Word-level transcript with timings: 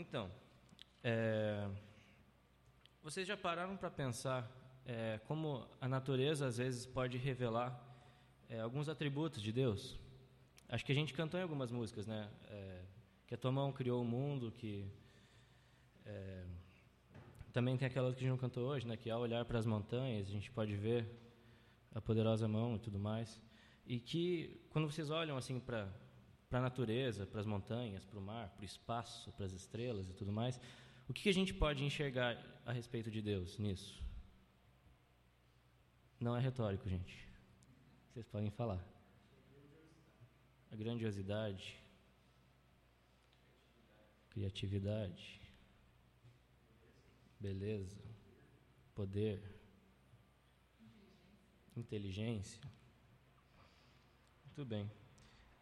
Então, 0.00 0.30
é, 1.04 1.68
vocês 3.02 3.28
já 3.28 3.36
pararam 3.36 3.76
para 3.76 3.90
pensar 3.90 4.50
é, 4.86 5.20
como 5.26 5.68
a 5.78 5.86
natureza 5.86 6.46
às 6.46 6.56
vezes 6.56 6.86
pode 6.86 7.18
revelar 7.18 7.78
é, 8.48 8.60
alguns 8.60 8.88
atributos 8.88 9.42
de 9.42 9.52
Deus? 9.52 10.00
Acho 10.70 10.86
que 10.86 10.92
a 10.92 10.94
gente 10.94 11.12
cantou 11.12 11.38
em 11.38 11.42
algumas 11.42 11.70
músicas, 11.70 12.06
né? 12.06 12.30
É, 12.48 12.80
que 13.26 13.34
a 13.34 13.36
tua 13.36 13.52
mão 13.52 13.70
criou 13.72 14.00
o 14.00 14.04
mundo, 14.04 14.50
que 14.50 14.90
é, 16.06 16.46
também 17.52 17.76
tem 17.76 17.86
aquela 17.86 18.10
que 18.10 18.16
a 18.16 18.20
gente 18.20 18.30
não 18.30 18.38
cantou 18.38 18.68
hoje, 18.68 18.88
né? 18.88 18.96
Que 18.96 19.10
ao 19.10 19.20
olhar 19.20 19.44
para 19.44 19.58
as 19.58 19.66
montanhas 19.66 20.28
a 20.28 20.32
gente 20.32 20.50
pode 20.50 20.74
ver 20.76 21.06
a 21.94 22.00
poderosa 22.00 22.48
mão 22.48 22.74
e 22.76 22.78
tudo 22.78 22.98
mais. 22.98 23.38
E 23.86 24.00
que 24.00 24.62
quando 24.70 24.90
vocês 24.90 25.10
olham 25.10 25.36
assim 25.36 25.60
para 25.60 25.92
para 26.50 26.58
a 26.58 26.62
natureza, 26.62 27.24
para 27.24 27.40
as 27.40 27.46
montanhas, 27.46 28.04
para 28.04 28.18
o 28.18 28.22
mar, 28.22 28.50
para 28.50 28.62
o 28.62 28.64
espaço, 28.64 29.32
para 29.32 29.46
as 29.46 29.52
estrelas 29.52 30.10
e 30.10 30.12
tudo 30.12 30.32
mais, 30.32 30.60
o 31.08 31.12
que, 31.12 31.22
que 31.22 31.28
a 31.28 31.34
gente 31.34 31.54
pode 31.54 31.84
enxergar 31.84 32.36
a 32.66 32.72
respeito 32.72 33.08
de 33.08 33.22
Deus 33.22 33.56
nisso? 33.56 34.02
Não 36.18 36.36
é 36.36 36.40
retórico, 36.40 36.88
gente. 36.88 37.26
Vocês 38.08 38.26
podem 38.26 38.50
falar. 38.50 38.84
A 40.72 40.76
grandiosidade, 40.76 41.76
criatividade, 44.30 45.40
beleza, 47.38 48.00
poder, 48.94 49.40
inteligência. 51.76 52.60
Muito 54.44 54.64
bem. 54.64 54.90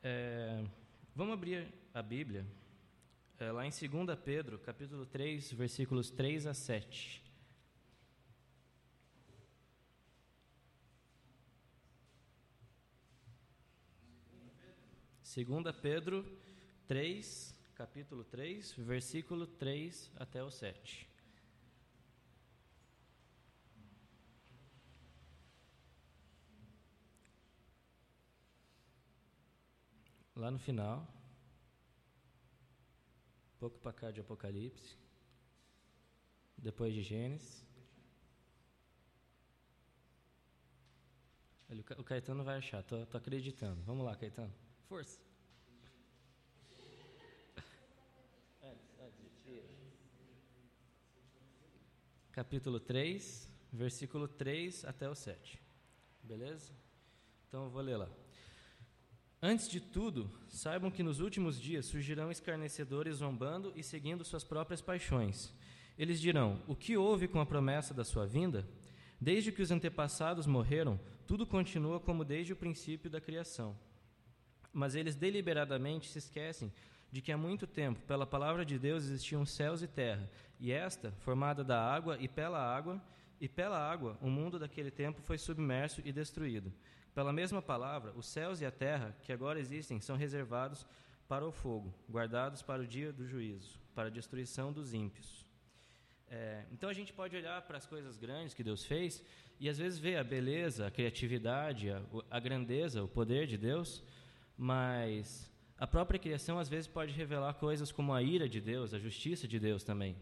É, 0.03 0.65
vamos 1.19 1.35
abrir 1.35 1.75
a 1.93 2.01
Bíblia 2.01 2.47
é, 3.41 3.51
lá 3.51 3.67
em 3.67 3.71
2 3.71 4.17
Pedro, 4.21 4.57
capítulo 4.61 5.05
3, 5.05 5.53
versículos 5.53 6.13
3 6.13 6.47
a 6.47 6.55
7. 6.55 7.25
Segunda 15.21 15.73
Pedro 15.73 16.25
3, 16.87 17.53
capítulo 17.75 18.23
3, 18.23 18.75
versículo 18.75 19.45
3 19.45 20.13
até 20.15 20.41
o 20.45 20.53
7. 20.53 21.09
Lá 30.37 30.53
no 30.53 30.59
final, 30.61 31.18
pouco 33.59 33.79
para 33.79 33.93
cá 33.93 34.11
de 34.11 34.21
Apocalipse, 34.21 34.97
depois 36.57 36.95
de 36.95 37.03
Gênesis. 37.03 37.67
O 41.99 42.03
Caetano 42.03 42.43
vai 42.43 42.57
achar, 42.57 42.83
tô, 42.83 43.05
tô 43.07 43.19
acreditando. 43.19 43.83
Vamos 43.83 44.05
lá, 44.05 44.17
Caetano. 44.17 44.53
Força. 44.89 45.21
Capítulo 52.33 52.79
3, 52.79 53.51
versículo 53.73 54.29
3 54.29 54.85
até 54.85 55.09
o 55.09 55.15
7. 55.15 55.61
Beleza? 56.23 56.73
Então 57.49 57.65
eu 57.65 57.71
vou 57.71 57.83
ler 57.83 57.97
lá. 57.97 58.09
Antes 59.41 59.69
de 59.69 59.81
tudo, 59.81 60.29
saibam 60.49 60.91
que 60.91 61.01
nos 61.01 61.21
últimos 61.21 61.61
dias 61.61 61.87
surgirão 61.87 62.29
escarnecedores 62.29 63.17
zombando 63.17 63.73
e 63.77 63.85
seguindo 63.85 64.25
suas 64.25 64.43
próprias 64.43 64.81
paixões. 64.81 65.55
Eles 65.97 66.21
dirão: 66.21 66.61
O 66.67 66.75
que 66.75 66.97
houve 66.97 67.29
com 67.29 67.41
a 67.41 67.47
promessa 67.47 67.95
da 67.95 68.05
sua 68.05 68.27
vinda? 68.27 68.67
Desde 69.21 69.53
que 69.53 69.63
os 69.63 69.71
antepassados 69.71 70.45
morreram, 70.45 70.99
tudo 71.25 71.47
continua 71.47 72.01
como 72.01 72.25
desde 72.25 72.53
o 72.53 72.57
princípio 72.57 73.09
da 73.09 73.21
criação. 73.21 73.77
Mas 74.73 74.97
eles 74.97 75.15
deliberadamente 75.15 76.09
se 76.09 76.19
esquecem 76.19 76.73
de 77.11 77.23
que 77.23 77.31
há 77.31 77.37
muito 77.37 77.67
tempo, 77.67 78.01
pela 78.07 78.27
palavra 78.27 78.65
de 78.65 78.77
Deus, 78.77 79.05
existiam 79.05 79.47
céus 79.47 79.83
e 79.83 79.87
terra, 79.87 80.29
e 80.59 80.73
esta, 80.73 81.13
formada 81.21 81.63
da 81.63 81.81
água 81.81 82.19
e 82.21 82.27
pela 82.27 82.61
água, 82.61 83.01
e 83.41 83.49
pela 83.49 83.79
água, 83.79 84.19
o 84.21 84.29
mundo 84.29 84.59
daquele 84.59 84.91
tempo 84.91 85.23
foi 85.23 85.39
submerso 85.39 86.03
e 86.05 86.13
destruído. 86.13 86.73
Pela 87.15 87.33
mesma 87.33 87.61
palavra, 87.61 88.13
os 88.15 88.27
céus 88.27 88.61
e 88.61 88.67
a 88.67 88.71
terra 88.71 89.17
que 89.23 89.33
agora 89.33 89.59
existem 89.59 90.01
são 90.01 90.17
reservados 90.17 90.87
para 91.29 91.47
o 91.47 91.53
fogo, 91.53 91.93
guardados 92.11 92.63
para 92.63 92.83
o 92.83 92.87
dia 92.87 93.13
do 93.13 93.27
juízo, 93.27 93.79
para 93.95 94.09
a 94.09 94.11
destruição 94.11 94.73
dos 94.73 94.95
ímpios. 94.95 95.45
É, 96.31 96.65
então 96.73 96.89
a 96.89 96.93
gente 96.93 97.13
pode 97.13 97.35
olhar 97.37 97.61
para 97.63 97.79
as 97.79 97.87
coisas 97.87 98.17
grandes 98.17 98.55
que 98.55 98.63
Deus 98.63 98.85
fez 98.85 99.23
e 99.59 99.69
às 99.69 99.79
vezes 99.79 99.99
ver 99.99 100.17
a 100.17 100.25
beleza, 100.25 100.87
a 100.87 100.91
criatividade, 100.91 101.91
a, 101.91 102.03
a 102.31 102.39
grandeza, 102.39 103.03
o 103.03 103.09
poder 103.09 103.47
de 103.47 103.57
Deus, 103.57 104.03
mas 104.57 105.51
a 105.79 105.87
própria 105.87 106.19
criação 106.19 106.59
às 106.59 106.69
vezes 106.69 106.87
pode 106.87 107.13
revelar 107.13 107.55
coisas 107.55 107.91
como 107.91 108.13
a 108.13 108.23
ira 108.23 108.49
de 108.49 108.61
Deus, 108.61 108.93
a 108.93 108.99
justiça 108.99 109.49
de 109.49 109.59
Deus 109.59 109.83
também. 109.83 110.17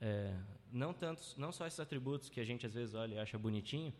É, 0.00 0.34
não, 0.72 0.92
tantos, 0.92 1.36
não 1.36 1.52
só 1.52 1.66
esses 1.66 1.80
atributos 1.80 2.28
que 2.28 2.40
a 2.40 2.44
gente 2.44 2.66
às 2.66 2.74
vezes 2.74 2.94
olha 2.94 3.14
e 3.14 3.18
acha 3.18 3.38
bonitinho, 3.38 3.92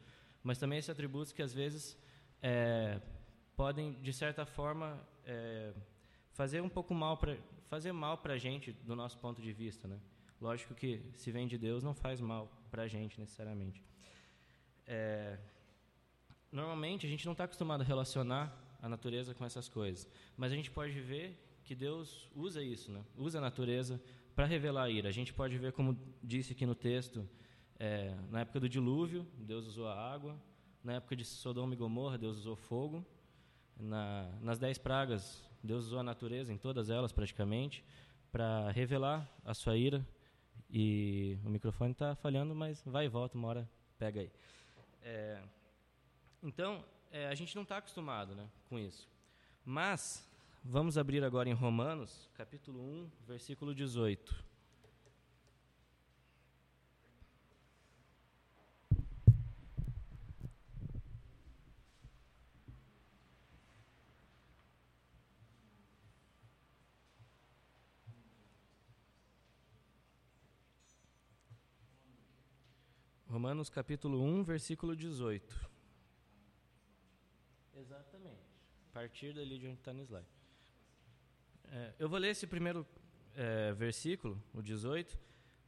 mas 0.42 0.58
também 0.58 0.78
esses 0.78 0.90
atributos 0.90 1.32
que 1.32 1.42
às 1.42 1.52
vezes 1.52 1.96
é, 2.42 3.00
podem, 3.56 3.92
de 4.00 4.12
certa 4.12 4.46
forma, 4.46 4.98
é, 5.24 5.72
fazer 6.32 6.60
um 6.60 6.68
pouco 6.68 6.94
mal 6.94 7.16
para 7.16 7.36
fazer 7.68 7.92
mal 7.92 8.18
para 8.18 8.34
a 8.34 8.38
gente 8.38 8.72
do 8.72 8.96
nosso 8.96 9.16
ponto 9.18 9.40
de 9.40 9.52
vista, 9.52 9.86
né? 9.86 10.00
Lógico 10.40 10.74
que 10.74 11.02
se 11.14 11.30
vem 11.30 11.46
de 11.46 11.56
Deus 11.56 11.84
não 11.84 11.94
faz 11.94 12.20
mal 12.20 12.50
para 12.70 12.82
a 12.82 12.88
gente 12.88 13.20
necessariamente. 13.20 13.84
É, 14.86 15.38
normalmente 16.50 17.06
a 17.06 17.08
gente 17.08 17.24
não 17.26 17.32
está 17.32 17.44
acostumado 17.44 17.82
a 17.82 17.84
relacionar 17.84 18.52
a 18.82 18.88
natureza 18.88 19.34
com 19.34 19.44
essas 19.44 19.68
coisas, 19.68 20.08
mas 20.36 20.50
a 20.50 20.56
gente 20.56 20.70
pode 20.70 20.98
ver 21.00 21.38
que 21.62 21.74
Deus 21.74 22.28
usa 22.34 22.62
isso, 22.62 22.90
né? 22.90 23.04
Usa 23.16 23.38
a 23.38 23.40
natureza 23.40 24.00
para 24.34 24.46
revelar 24.46 24.84
a 24.84 24.90
ira. 24.90 25.08
A 25.08 25.12
gente 25.12 25.32
pode 25.32 25.56
ver, 25.58 25.72
como 25.72 25.96
disse 26.22 26.52
aqui 26.52 26.66
no 26.66 26.74
texto, 26.74 27.28
é, 27.82 28.14
na 28.30 28.40
época 28.40 28.60
do 28.60 28.68
dilúvio, 28.68 29.26
Deus 29.38 29.66
usou 29.66 29.88
a 29.88 29.94
água. 29.98 30.38
Na 30.84 30.92
época 30.92 31.16
de 31.16 31.24
Sodoma 31.24 31.72
e 31.72 31.76
Gomorra, 31.78 32.18
Deus 32.18 32.36
usou 32.36 32.54
fogo. 32.54 33.02
Na, 33.74 34.30
nas 34.42 34.58
dez 34.58 34.76
pragas, 34.76 35.42
Deus 35.64 35.86
usou 35.86 35.98
a 35.98 36.02
natureza, 36.02 36.52
em 36.52 36.58
todas 36.58 36.90
elas 36.90 37.10
praticamente, 37.10 37.82
para 38.30 38.70
revelar 38.70 39.26
a 39.42 39.54
sua 39.54 39.78
ira. 39.78 40.06
E 40.68 41.38
o 41.42 41.48
microfone 41.48 41.92
está 41.92 42.14
falhando, 42.14 42.54
mas 42.54 42.82
vai 42.84 43.06
e 43.06 43.08
volta, 43.08 43.38
uma 43.38 43.48
hora 43.48 43.70
pega 43.98 44.20
aí. 44.20 44.30
É, 45.00 45.42
então, 46.42 46.84
é, 47.10 47.28
a 47.28 47.34
gente 47.34 47.56
não 47.56 47.62
está 47.62 47.78
acostumado 47.78 48.34
né, 48.34 48.46
com 48.68 48.78
isso. 48.78 49.08
Mas, 49.64 50.22
vamos 50.62 50.98
abrir 50.98 51.24
agora 51.24 51.48
em 51.48 51.54
Romanos, 51.54 52.28
capítulo 52.34 52.78
1, 52.78 53.10
versículo 53.26 53.74
18. 53.74 54.49
Romanos 73.30 73.70
capítulo 73.70 74.20
1, 74.20 74.42
versículo 74.42 74.96
18. 74.96 75.70
Exatamente. 77.76 78.42
A 78.90 78.92
partir 78.92 79.32
dali 79.32 79.56
de 79.56 79.68
onde 79.68 79.78
está 79.78 79.92
no 79.92 80.02
slide. 80.02 80.26
É, 81.70 81.94
eu 81.96 82.08
vou 82.08 82.18
ler 82.18 82.30
esse 82.30 82.44
primeiro 82.44 82.84
é, 83.36 83.72
versículo, 83.72 84.42
o 84.52 84.60
18, 84.60 85.16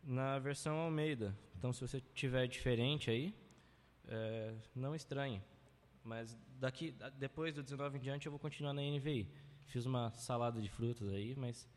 na 0.03 0.41
versão 0.41 0.77
Almeida. 0.77 1.39
Então, 1.57 1.73
se 1.73 1.81
você 1.81 2.01
tiver 2.13 2.49
diferente 2.49 3.09
aí, 3.09 3.33
é, 4.09 4.57
não 4.75 4.93
estranhe. 4.93 5.41
Mas 6.03 6.37
daqui, 6.59 6.93
depois 7.17 7.55
do 7.55 7.63
19 7.63 7.97
em 7.97 8.01
diante, 8.01 8.27
eu 8.27 8.33
vou 8.33 8.41
continuar 8.41 8.73
na 8.73 8.83
NVI. 8.83 9.31
Fiz 9.67 9.87
uma 9.87 10.11
salada 10.11 10.61
de 10.61 10.69
frutas 10.69 11.09
aí, 11.11 11.37
mas 11.37 11.69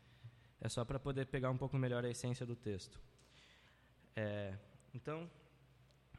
é 0.60 0.68
só 0.68 0.84
para 0.84 0.98
poder 0.98 1.26
pegar 1.26 1.48
um 1.52 1.56
pouco 1.56 1.78
melhor 1.78 2.04
a 2.04 2.10
essência 2.10 2.44
do 2.44 2.56
texto. 2.56 3.00
É, 4.16 4.58
então, 4.92 5.30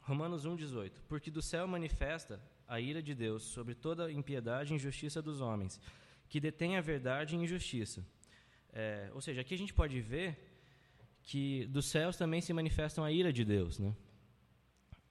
Romanos 0.07 0.45
1,18. 0.45 0.93
Porque 1.09 1.29
do 1.29 1.41
céu 1.41 1.67
manifesta 1.67 2.39
a 2.65 2.79
ira 2.79 3.01
de 3.03 3.13
Deus 3.13 3.43
sobre 3.43 3.75
toda 3.75 4.09
impiedade 4.09 4.71
e 4.71 4.75
injustiça 4.75 5.21
dos 5.21 5.41
homens, 5.41 5.81
que 6.29 6.39
detém 6.39 6.77
a 6.77 6.81
verdade 6.81 7.35
e 7.35 7.39
injustiça. 7.39 7.99
É, 8.71 9.09
ou 9.13 9.19
seja, 9.19 9.41
aqui 9.41 9.53
a 9.53 9.57
gente 9.57 9.73
pode 9.73 9.99
ver 9.99 10.29
que 11.23 11.65
dos 11.65 11.87
céus 11.87 12.15
também 12.15 12.39
se 12.39 12.53
manifestam 12.53 13.03
a 13.03 13.11
ira 13.11 13.33
de 13.33 13.43
Deus. 13.43 13.79
Né? 13.79 13.93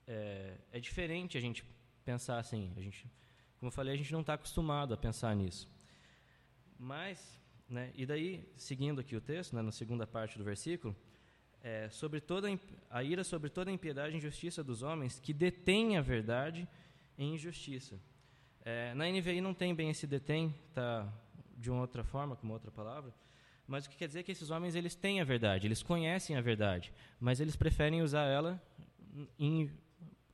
É, 0.07 0.55
é 0.73 0.81
diferente 0.81 1.37
a 1.37 1.41
gente 1.43 1.63
pensar 2.03 2.39
assim. 2.39 2.73
A 2.75 2.81
gente, 2.81 3.05
como 3.59 3.69
eu 3.69 3.73
falei, 3.73 3.93
a 3.93 3.99
gente 3.99 4.13
não 4.13 4.23
está 4.23 4.33
acostumado 4.33 4.95
a 4.95 4.97
pensar 4.97 5.37
nisso. 5.37 5.69
Mas 6.79 7.39
Né? 7.69 7.93
E 7.97 8.07
daí, 8.07 8.49
seguindo 8.57 9.01
aqui 9.01 9.17
o 9.17 9.21
texto, 9.21 9.55
né, 9.57 9.61
na 9.61 9.73
segunda 9.73 10.07
parte 10.07 10.39
do 10.39 10.45
versículo, 10.45 10.97
é, 11.67 11.89
sobre 11.91 12.21
toda 12.21 12.49
a 12.89 13.03
ira 13.03 13.25
sobre 13.25 13.51
toda 13.51 13.73
a 13.73 13.75
impiedade 13.75 14.15
e 14.15 14.19
injustiça 14.19 14.63
dos 14.63 14.85
homens 14.85 15.19
que 15.19 15.33
detêm 15.33 15.97
a 15.97 16.01
verdade 16.01 16.69
em 17.19 17.35
injustiça. 17.35 17.99
É, 18.65 18.95
na 18.95 19.05
NVI 19.09 19.41
não 19.41 19.53
tem 19.53 19.75
bem 19.75 19.91
esse 19.91 20.07
detém, 20.07 20.55
tá 20.73 21.13
de 21.57 21.69
uma 21.69 21.81
outra 21.81 22.05
forma, 22.05 22.37
com 22.37 22.45
uma 22.45 22.55
outra 22.55 22.71
palavra, 22.71 23.13
mas 23.67 23.85
o 23.85 23.91
que 23.91 23.97
quer 23.97 24.07
dizer 24.07 24.21
é 24.21 24.23
que 24.23 24.31
esses 24.31 24.49
homens 24.49 24.77
eles 24.77 24.95
têm 24.95 25.21
a 25.21 25.25
verdade, 25.25 25.67
eles 25.67 25.83
conhecem 25.83 26.37
a 26.37 26.41
verdade, 26.41 26.93
mas 27.19 27.41
eles 27.41 27.57
preferem 27.57 28.01
usar 28.01 28.27
ela 28.27 28.63
em 29.37 29.69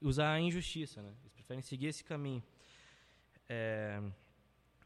usar 0.03 0.33
a 0.35 0.41
injustiça, 0.41 1.01
né? 1.01 1.15
Eles 1.23 1.33
preferem 1.33 1.63
seguir 1.63 1.87
esse 1.87 2.05
caminho. 2.05 2.43
É, 3.49 4.03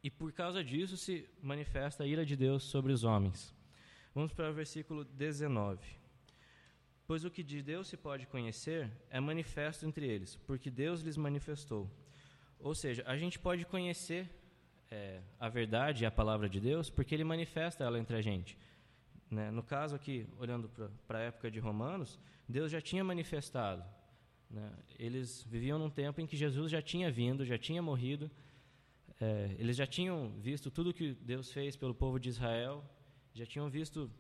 e 0.01 0.11
por 0.11 0.33
causa 0.33 0.63
disso 0.63 0.97
se 0.97 1.29
manifesta 1.43 2.05
a 2.05 2.07
ira 2.07 2.25
de 2.25 2.37
Deus 2.37 2.63
sobre 2.63 2.93
os 2.93 3.03
homens. 3.03 3.53
Vamos 4.15 4.33
para 4.33 4.49
o 4.49 4.55
versículo 4.55 5.05
19. 5.05 6.06
Pois 7.07 7.25
o 7.25 7.31
que 7.31 7.43
de 7.43 7.63
Deus 7.63 7.87
se 7.89 7.97
pode 7.97 8.27
conhecer 8.27 8.91
é 9.11 9.21
manifesto 9.21 9.87
entre 9.87 10.07
eles, 10.07 10.37
porque 10.47 10.71
Deus 10.71 11.03
lhes 11.03 11.17
manifestou. 11.17 11.89
Ou 12.59 12.75
seja, 12.75 13.05
a 13.07 13.17
gente 13.17 13.39
pode 13.39 13.65
conhecer 13.65 14.29
é, 14.91 15.21
a 15.39 15.49
verdade 15.49 16.03
e 16.03 16.07
a 16.07 16.11
palavra 16.11 16.49
de 16.49 16.61
Deus 16.61 16.91
porque 16.91 17.15
Ele 17.15 17.25
manifesta 17.25 17.85
ela 17.85 17.99
entre 17.99 18.17
a 18.17 18.21
gente. 18.21 18.59
Né? 19.31 19.51
No 19.51 19.63
caso 19.63 19.95
aqui, 19.95 20.27
olhando 20.39 20.69
para 21.07 21.19
a 21.19 21.23
época 21.23 21.51
de 21.51 21.59
Romanos, 21.59 22.19
Deus 22.49 22.71
já 22.71 22.81
tinha 22.81 23.05
manifestado. 23.05 23.85
Né? 24.51 24.73
Eles 24.99 25.45
viviam 25.45 25.79
num 25.79 25.91
tempo 25.91 26.21
em 26.21 26.27
que 26.27 26.37
Jesus 26.37 26.71
já 26.71 26.83
tinha 26.83 27.11
vindo, 27.11 27.45
já 27.45 27.59
tinha 27.59 27.83
morrido, 27.83 28.31
é, 29.21 29.55
eles 29.59 29.77
já 29.77 29.87
tinham 29.87 30.31
visto 30.41 30.71
tudo 30.71 30.93
que 30.93 31.15
Deus 31.15 31.53
fez 31.53 31.77
pelo 31.77 31.95
povo 31.95 32.19
de 32.19 32.29
Israel, 32.29 32.85
já 33.33 33.47
tinham 33.47 33.69
visto 33.69 34.11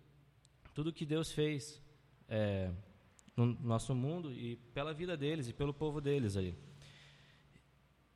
tudo 0.74 0.92
que 0.92 1.06
Deus 1.06 1.32
fez 1.32 1.82
é, 2.28 2.70
no 3.36 3.46
nosso 3.46 3.94
mundo 3.94 4.32
e 4.32 4.56
pela 4.72 4.92
vida 4.92 5.16
deles 5.16 5.48
e 5.48 5.52
pelo 5.52 5.74
povo 5.74 6.00
deles 6.00 6.36
ali. 6.36 6.56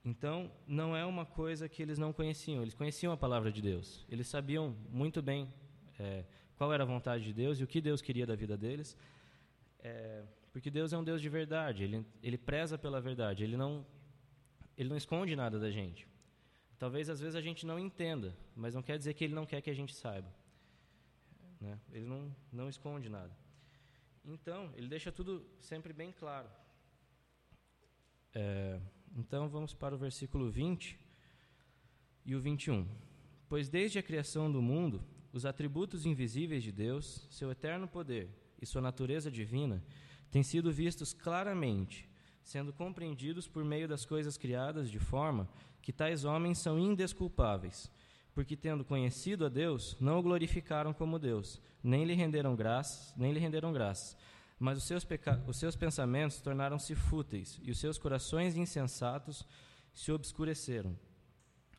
Então, 0.04 0.50
não 0.66 0.96
é 0.96 1.04
uma 1.04 1.26
coisa 1.26 1.68
que 1.68 1.82
eles 1.82 1.98
não 1.98 2.12
conheciam. 2.12 2.62
Eles 2.62 2.74
conheciam 2.74 3.12
a 3.12 3.16
palavra 3.16 3.52
de 3.52 3.60
Deus. 3.60 4.06
Eles 4.08 4.26
sabiam 4.26 4.74
muito 4.90 5.20
bem 5.20 5.52
é, 5.98 6.24
qual 6.56 6.72
era 6.72 6.84
a 6.84 6.86
vontade 6.86 7.24
de 7.24 7.32
Deus 7.34 7.60
e 7.60 7.64
o 7.64 7.66
que 7.66 7.80
Deus 7.80 8.00
queria 8.00 8.26
da 8.26 8.34
vida 8.34 8.56
deles. 8.56 8.96
É, 9.80 10.24
porque 10.52 10.70
Deus 10.70 10.92
é 10.92 10.98
um 10.98 11.04
Deus 11.04 11.20
de 11.20 11.28
verdade. 11.28 11.84
Ele, 11.84 12.04
ele 12.22 12.38
preza 12.38 12.78
pela 12.78 12.98
verdade. 13.00 13.44
Ele 13.44 13.58
não, 13.58 13.86
ele 14.76 14.88
não 14.88 14.96
esconde 14.96 15.36
nada 15.36 15.58
da 15.58 15.70
gente. 15.70 16.08
Talvez 16.78 17.10
às 17.10 17.20
vezes 17.20 17.36
a 17.36 17.42
gente 17.42 17.66
não 17.66 17.78
entenda, 17.78 18.34
mas 18.56 18.74
não 18.74 18.82
quer 18.82 18.96
dizer 18.96 19.12
que 19.12 19.22
ele 19.22 19.34
não 19.34 19.44
quer 19.44 19.60
que 19.60 19.68
a 19.68 19.74
gente 19.74 19.94
saiba. 19.94 20.32
Né? 21.60 21.78
Ele 21.92 22.06
não, 22.06 22.34
não 22.50 22.70
esconde 22.70 23.06
nada. 23.10 23.30
Então, 24.24 24.72
ele 24.76 24.88
deixa 24.88 25.10
tudo 25.10 25.44
sempre 25.60 25.92
bem 25.92 26.12
claro. 26.12 26.48
É, 28.34 28.80
então, 29.16 29.48
vamos 29.48 29.74
para 29.74 29.94
o 29.94 29.98
versículo 29.98 30.50
20 30.50 30.98
e 32.24 32.34
o 32.34 32.40
21. 32.40 32.86
Pois 33.48 33.68
desde 33.68 33.98
a 33.98 34.02
criação 34.02 34.50
do 34.50 34.62
mundo, 34.62 35.02
os 35.32 35.44
atributos 35.44 36.06
invisíveis 36.06 36.62
de 36.62 36.70
Deus, 36.70 37.26
seu 37.30 37.50
eterno 37.50 37.88
poder 37.88 38.28
e 38.60 38.66
sua 38.66 38.82
natureza 38.82 39.30
divina, 39.30 39.82
têm 40.30 40.42
sido 40.42 40.70
vistos 40.70 41.12
claramente, 41.12 42.08
sendo 42.42 42.72
compreendidos 42.72 43.48
por 43.48 43.64
meio 43.64 43.88
das 43.88 44.04
coisas 44.04 44.36
criadas, 44.36 44.90
de 44.90 44.98
forma 44.98 45.48
que 45.82 45.92
tais 45.92 46.24
homens 46.24 46.58
são 46.58 46.78
indesculpáveis 46.78 47.90
porque 48.34 48.56
tendo 48.56 48.84
conhecido 48.84 49.46
a 49.46 49.48
Deus, 49.48 49.96
não 50.00 50.18
o 50.18 50.22
glorificaram 50.22 50.92
como 50.92 51.18
Deus, 51.18 51.60
nem 51.82 52.04
lhe 52.04 52.14
renderam 52.14 52.54
graças, 52.54 53.14
nem 53.16 53.32
lhe 53.32 53.40
renderam 53.40 53.72
graças. 53.72 54.16
Mas 54.58 54.78
os 54.78 54.84
seus, 54.84 55.06
os 55.46 55.56
seus 55.56 55.74
pensamentos 55.74 56.40
tornaram-se 56.40 56.94
fúteis, 56.94 57.58
e 57.62 57.70
os 57.70 57.78
seus 57.78 57.98
corações 57.98 58.56
insensatos 58.56 59.46
se 59.92 60.12
obscureceram. 60.12 60.96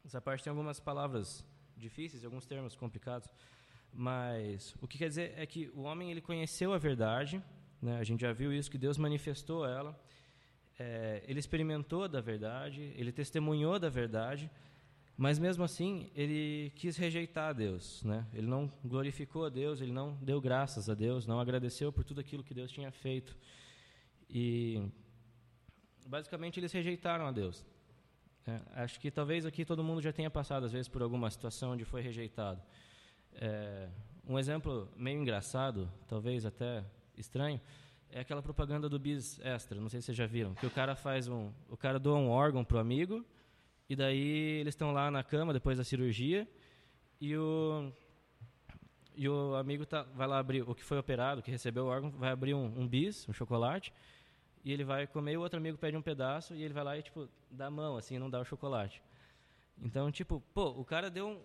Essa 0.04 0.20
parte 0.20 0.44
tem 0.44 0.52
algumas 0.52 0.80
palavras 0.80 1.46
difíceis, 1.78 2.26
alguns 2.26 2.46
termos 2.46 2.76
complicados, 2.76 3.30
mas 3.94 4.76
o 4.82 4.88
que 4.88 4.98
quer 4.98 5.10
dizer 5.10 5.34
é 5.36 5.46
que 5.46 5.70
o 5.74 5.82
homem 5.82 6.12
ele 6.12 6.22
conheceu 6.22 6.74
a 6.74 6.78
verdade, 6.78 7.42
né? 7.82 8.00
a 8.00 8.04
gente 8.04 8.22
já 8.22 8.32
viu 8.32 8.54
isso, 8.54 8.72
que 8.72 8.78
Deus 8.78 8.98
manifestou 8.98 9.66
ela, 9.66 10.00
é, 10.80 11.24
ele 11.28 11.40
experimentou 11.40 12.08
da 12.08 12.22
verdade, 12.22 12.94
ele 12.96 13.12
testemunhou 13.12 13.78
da 13.78 13.90
verdade, 13.90 14.50
mas 15.22 15.38
mesmo 15.38 15.64
assim, 15.64 16.10
ele 16.16 16.72
quis 16.76 16.98
rejeitar 16.98 17.50
a 17.50 17.54
Deus, 17.54 18.04
né? 18.04 18.26
Ele 18.34 18.48
não 18.48 18.68
glorificou 18.84 19.46
a 19.46 19.50
Deus, 19.50 19.80
ele 19.80 19.92
não 19.92 20.16
deu 20.16 20.42
graças 20.42 20.90
a 20.90 20.96
Deus, 20.96 21.28
não 21.28 21.40
agradeceu 21.40 21.94
por 21.94 22.04
tudo 22.04 22.20
aquilo 22.20 22.44
que 22.44 22.56
Deus 22.56 22.72
tinha 22.72 22.92
feito. 22.92 23.38
E 24.28 24.82
basicamente 26.08 26.60
eles 26.60 26.72
rejeitaram 26.72 27.28
a 27.28 27.32
Deus. 27.32 27.64
É, 28.48 28.62
acho 28.82 29.00
que 29.00 29.12
talvez 29.12 29.46
aqui 29.46 29.64
todo 29.64 29.84
mundo 29.84 30.02
já 30.02 30.12
tenha 30.12 30.32
passado 30.32 30.66
às 30.66 30.72
vezes 30.72 30.88
por 30.88 31.04
alguma 31.04 31.30
situação 31.30 31.74
onde 31.74 31.86
foi 31.86 32.02
rejeitado. 32.02 32.60
É, 33.36 33.90
um 34.28 34.40
exemplo 34.40 34.92
meio 34.98 35.22
engraçado, 35.22 35.88
talvez 36.08 36.48
até 36.48 36.84
estranho, 37.16 37.62
é 38.10 38.22
aquela 38.22 38.42
propaganda 38.42 38.90
do 38.90 38.98
Bis 38.98 39.40
Extra. 39.42 39.80
Não 39.80 39.88
sei 39.88 40.02
se 40.02 40.08
vocês 40.08 40.18
já 40.18 40.26
viram, 40.26 40.56
que 40.56 40.66
o 40.66 40.72
cara 40.72 40.96
faz 40.96 41.28
um, 41.28 41.52
o 41.70 41.78
cara 41.78 42.00
doa 42.00 42.18
um 42.18 42.28
órgão 42.28 42.66
pro 42.66 42.80
amigo 42.80 43.24
e 43.92 43.96
daí 43.96 44.62
eles 44.62 44.74
estão 44.74 44.94
lá 44.94 45.12
na 45.12 45.22
cama 45.22 45.52
depois 45.52 45.78
da 45.78 45.84
cirurgia 45.84 46.48
e 47.20 47.36
o 47.36 47.92
e 49.14 49.28
o 49.28 49.54
amigo 49.56 49.86
tá, 49.86 50.04
vai 50.04 50.26
lá 50.26 50.40
abrir 50.40 50.62
o 50.62 50.74
que 50.74 50.82
foi 50.82 50.98
operado, 50.98 51.42
que 51.42 51.52
recebeu 51.52 51.84
o 51.84 51.88
órgão, 51.88 52.10
vai 52.12 52.32
abrir 52.32 52.54
um, 52.54 52.68
um 52.80 52.88
bis, 52.88 53.28
um 53.28 53.34
chocolate, 53.34 53.92
e 54.64 54.72
ele 54.72 54.86
vai 54.86 55.06
comer, 55.08 55.36
o 55.36 55.42
outro 55.42 55.60
amigo 55.60 55.78
pede 55.78 55.98
um 55.98 56.02
pedaço 56.02 56.56
e 56.56 56.64
ele 56.64 56.74
vai 56.74 56.86
lá 56.86 56.98
e 56.98 57.02
tipo 57.02 57.28
dá 57.52 57.66
a 57.66 57.70
mão 57.70 57.98
assim, 57.98 58.18
não 58.18 58.30
dá 58.30 58.40
o 58.40 58.46
chocolate. 58.46 59.02
Então, 59.78 60.10
tipo, 60.10 60.42
pô, 60.54 60.70
o 60.70 60.86
cara 60.86 61.10
deu 61.10 61.28
um, 61.28 61.42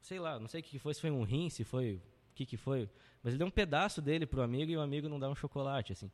sei 0.00 0.18
lá, 0.18 0.40
não 0.40 0.48
sei 0.48 0.62
o 0.62 0.64
que 0.64 0.78
foi, 0.78 0.94
se 0.94 1.02
foi 1.02 1.10
um 1.10 1.22
rim, 1.22 1.50
se 1.50 1.64
foi 1.64 1.96
o 1.96 2.34
que 2.34 2.46
que 2.46 2.56
foi, 2.56 2.88
mas 3.22 3.34
ele 3.34 3.38
deu 3.40 3.46
um 3.46 3.50
pedaço 3.50 4.00
dele 4.00 4.24
pro 4.24 4.40
amigo 4.40 4.72
e 4.72 4.76
o 4.78 4.80
amigo 4.80 5.06
não 5.06 5.20
dá 5.20 5.28
um 5.28 5.34
chocolate, 5.34 5.92
assim 5.92 6.10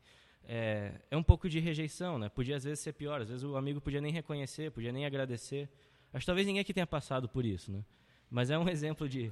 é, 0.47 0.93
é 1.09 1.17
um 1.17 1.23
pouco 1.23 1.49
de 1.49 1.59
rejeição, 1.59 2.17
né? 2.17 2.29
Podia 2.29 2.55
às 2.55 2.63
vezes 2.63 2.79
ser 2.79 2.93
pior, 2.93 3.21
às 3.21 3.29
vezes 3.29 3.43
o 3.43 3.55
amigo 3.55 3.79
podia 3.79 4.01
nem 4.01 4.11
reconhecer, 4.11 4.71
podia 4.71 4.91
nem 4.91 5.05
agradecer. 5.05 5.69
Acho 6.13 6.23
que 6.23 6.25
talvez 6.25 6.45
ninguém 6.45 6.61
aqui 6.61 6.73
tenha 6.73 6.87
passado 6.87 7.29
por 7.29 7.45
isso, 7.45 7.71
né? 7.71 7.83
Mas 8.29 8.49
é 8.49 8.57
um 8.57 8.67
exemplo 8.67 9.07
de 9.07 9.31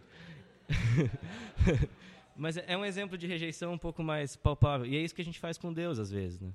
Mas 2.36 2.56
é 2.58 2.78
um 2.78 2.86
exemplo 2.86 3.18
de 3.18 3.28
rejeição 3.28 3.74
um 3.74 3.78
pouco 3.78 4.02
mais 4.02 4.36
palpável. 4.36 4.86
E 4.86 4.96
é 4.96 5.00
isso 5.00 5.14
que 5.14 5.22
a 5.22 5.26
gente 5.26 5.40
faz 5.40 5.58
com 5.58 5.74
Deus 5.74 6.00
às 6.00 6.10
vezes, 6.10 6.40
né? 6.40 6.54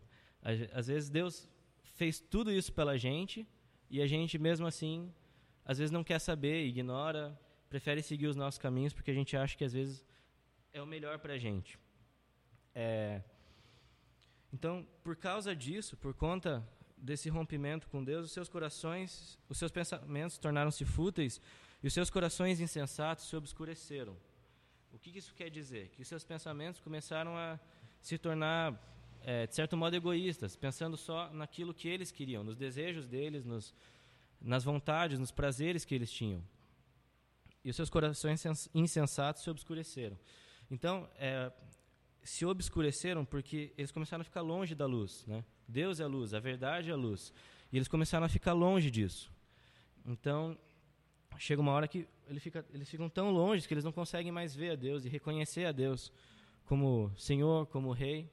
Às 0.72 0.86
vezes 0.86 1.10
Deus 1.10 1.48
fez 1.94 2.20
tudo 2.20 2.52
isso 2.52 2.72
pela 2.72 2.96
gente 2.96 3.46
e 3.90 4.00
a 4.00 4.06
gente 4.06 4.38
mesmo 4.38 4.66
assim 4.66 5.12
às 5.64 5.78
vezes 5.78 5.90
não 5.90 6.04
quer 6.04 6.18
saber, 6.18 6.66
ignora, 6.66 7.38
prefere 7.68 8.02
seguir 8.02 8.26
os 8.26 8.36
nossos 8.36 8.58
caminhos 8.58 8.92
porque 8.92 9.10
a 9.10 9.14
gente 9.14 9.36
acha 9.36 9.56
que 9.56 9.64
às 9.64 9.72
vezes 9.72 10.04
é 10.72 10.82
o 10.82 10.86
melhor 10.86 11.18
para 11.18 11.34
a 11.34 11.38
gente. 11.38 11.78
É, 12.74 13.22
então, 14.54 14.86
por 15.02 15.16
causa 15.16 15.52
disso, 15.52 15.96
por 15.96 16.14
conta 16.14 16.64
desse 16.96 17.28
rompimento 17.28 17.88
com 17.88 18.04
Deus, 18.04 18.26
os 18.26 18.30
seus 18.30 18.48
corações, 18.48 19.36
os 19.48 19.58
seus 19.58 19.72
pensamentos 19.72 20.38
tornaram-se 20.38 20.84
fúteis 20.84 21.40
e 21.82 21.88
os 21.88 21.92
seus 21.92 22.08
corações 22.08 22.60
insensatos 22.60 23.28
se 23.28 23.34
obscureceram. 23.34 24.16
O 24.92 24.98
que 25.00 25.10
isso 25.18 25.34
quer 25.34 25.50
dizer? 25.50 25.88
Que 25.88 26.02
os 26.02 26.06
seus 26.06 26.22
pensamentos 26.22 26.80
começaram 26.80 27.36
a 27.36 27.58
se 28.00 28.16
tornar, 28.16 28.80
é, 29.22 29.44
de 29.48 29.56
certo 29.56 29.76
modo, 29.76 29.96
egoístas, 29.96 30.54
pensando 30.54 30.96
só 30.96 31.32
naquilo 31.32 31.74
que 31.74 31.88
eles 31.88 32.12
queriam, 32.12 32.44
nos 32.44 32.56
desejos 32.56 33.08
deles, 33.08 33.44
nos, 33.44 33.74
nas 34.40 34.62
vontades, 34.62 35.18
nos 35.18 35.32
prazeres 35.32 35.84
que 35.84 35.96
eles 35.96 36.12
tinham. 36.12 36.40
E 37.64 37.70
os 37.70 37.74
seus 37.74 37.90
corações 37.90 38.68
insensatos 38.72 39.42
se 39.42 39.50
obscureceram. 39.50 40.16
Então, 40.70 41.10
é, 41.16 41.50
se 42.24 42.44
obscureceram 42.44 43.24
porque 43.24 43.72
eles 43.76 43.92
começaram 43.92 44.22
a 44.22 44.24
ficar 44.24 44.40
longe 44.40 44.74
da 44.74 44.86
luz. 44.86 45.24
Né? 45.26 45.44
Deus 45.68 46.00
é 46.00 46.04
a 46.04 46.06
luz, 46.06 46.34
a 46.34 46.40
verdade 46.40 46.90
é 46.90 46.92
a 46.92 46.96
luz. 46.96 47.32
E 47.70 47.76
eles 47.76 47.86
começaram 47.86 48.24
a 48.24 48.28
ficar 48.28 48.54
longe 48.54 48.90
disso. 48.90 49.30
Então, 50.04 50.58
chega 51.38 51.60
uma 51.60 51.72
hora 51.72 51.86
que 51.86 52.08
ele 52.26 52.40
fica, 52.40 52.64
eles 52.72 52.88
ficam 52.88 53.08
tão 53.08 53.30
longe 53.30 53.68
que 53.68 53.74
eles 53.74 53.84
não 53.84 53.92
conseguem 53.92 54.32
mais 54.32 54.54
ver 54.54 54.70
a 54.70 54.74
Deus 54.74 55.04
e 55.04 55.08
reconhecer 55.08 55.66
a 55.66 55.72
Deus 55.72 56.10
como 56.64 57.12
Senhor, 57.16 57.66
como 57.66 57.92
Rei. 57.92 58.30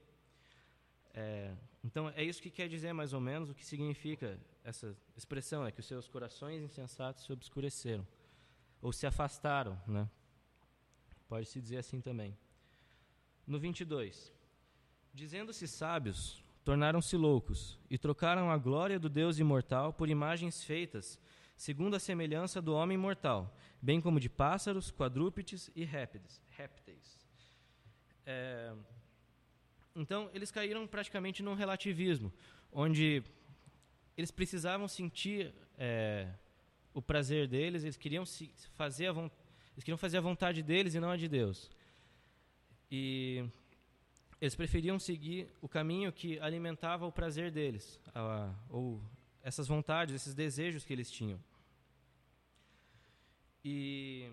É, 1.13 1.53
então, 1.83 2.09
é 2.09 2.23
isso 2.23 2.41
que 2.41 2.49
quer 2.49 2.69
dizer 2.69 2.93
mais 2.93 3.13
ou 3.13 3.19
menos 3.19 3.49
o 3.49 3.53
que 3.53 3.65
significa 3.65 4.39
essa 4.63 4.95
expressão, 5.17 5.65
é 5.65 5.71
que 5.71 5.79
os 5.79 5.85
seus 5.85 6.07
corações 6.07 6.61
insensatos 6.61 7.25
se 7.25 7.33
obscureceram, 7.33 8.07
ou 8.81 8.93
se 8.93 9.07
afastaram, 9.07 9.79
né? 9.87 10.07
Pode-se 11.27 11.59
dizer 11.59 11.77
assim 11.77 11.99
também. 11.99 12.37
No 13.45 13.59
22. 13.59 14.31
Dizendo-se 15.13 15.67
sábios, 15.67 16.43
tornaram-se 16.63 17.17
loucos 17.17 17.79
e 17.89 17.97
trocaram 17.97 18.49
a 18.49 18.57
glória 18.57 18.99
do 18.99 19.09
Deus 19.09 19.39
imortal 19.39 19.91
por 19.91 20.09
imagens 20.09 20.63
feitas, 20.63 21.19
segundo 21.57 21.95
a 21.95 21.99
semelhança 21.99 22.61
do 22.61 22.73
homem 22.73 22.97
mortal, 22.97 23.55
bem 23.81 23.99
como 23.99 24.19
de 24.19 24.29
pássaros, 24.29 24.91
quadrúpedes 24.91 25.69
e 25.75 25.83
répteis. 25.83 26.41
É, 28.25 28.73
então, 29.95 30.29
eles 30.33 30.51
caíram 30.51 30.87
praticamente 30.87 31.43
num 31.43 31.53
relativismo, 31.53 32.31
onde 32.71 33.23
eles 34.15 34.31
precisavam 34.31 34.87
sentir 34.87 35.53
é, 35.77 36.27
o 36.93 37.01
prazer 37.01 37.47
deles, 37.47 37.83
eles 37.83 37.97
queriam 37.97 38.23
fazer 38.75 39.07
a 39.07 39.29
eles 39.73 39.85
queriam 39.85 39.97
fazer 39.97 40.17
a 40.17 40.21
vontade 40.21 40.61
deles 40.61 40.95
e 40.95 40.99
não 40.99 41.09
a 41.09 41.17
de 41.17 41.27
Deus. 41.27 41.69
E 42.91 43.45
eles 44.41 44.53
preferiam 44.53 44.99
seguir 44.99 45.47
o 45.61 45.69
caminho 45.69 46.11
que 46.11 46.39
alimentava 46.39 47.05
o 47.05 47.11
prazer 47.11 47.49
deles, 47.51 48.01
ou 48.69 49.01
essas 49.41 49.67
vontades, 49.67 50.13
esses 50.13 50.33
desejos 50.33 50.83
que 50.83 50.91
eles 50.91 51.09
tinham. 51.09 51.39
E 53.63 54.29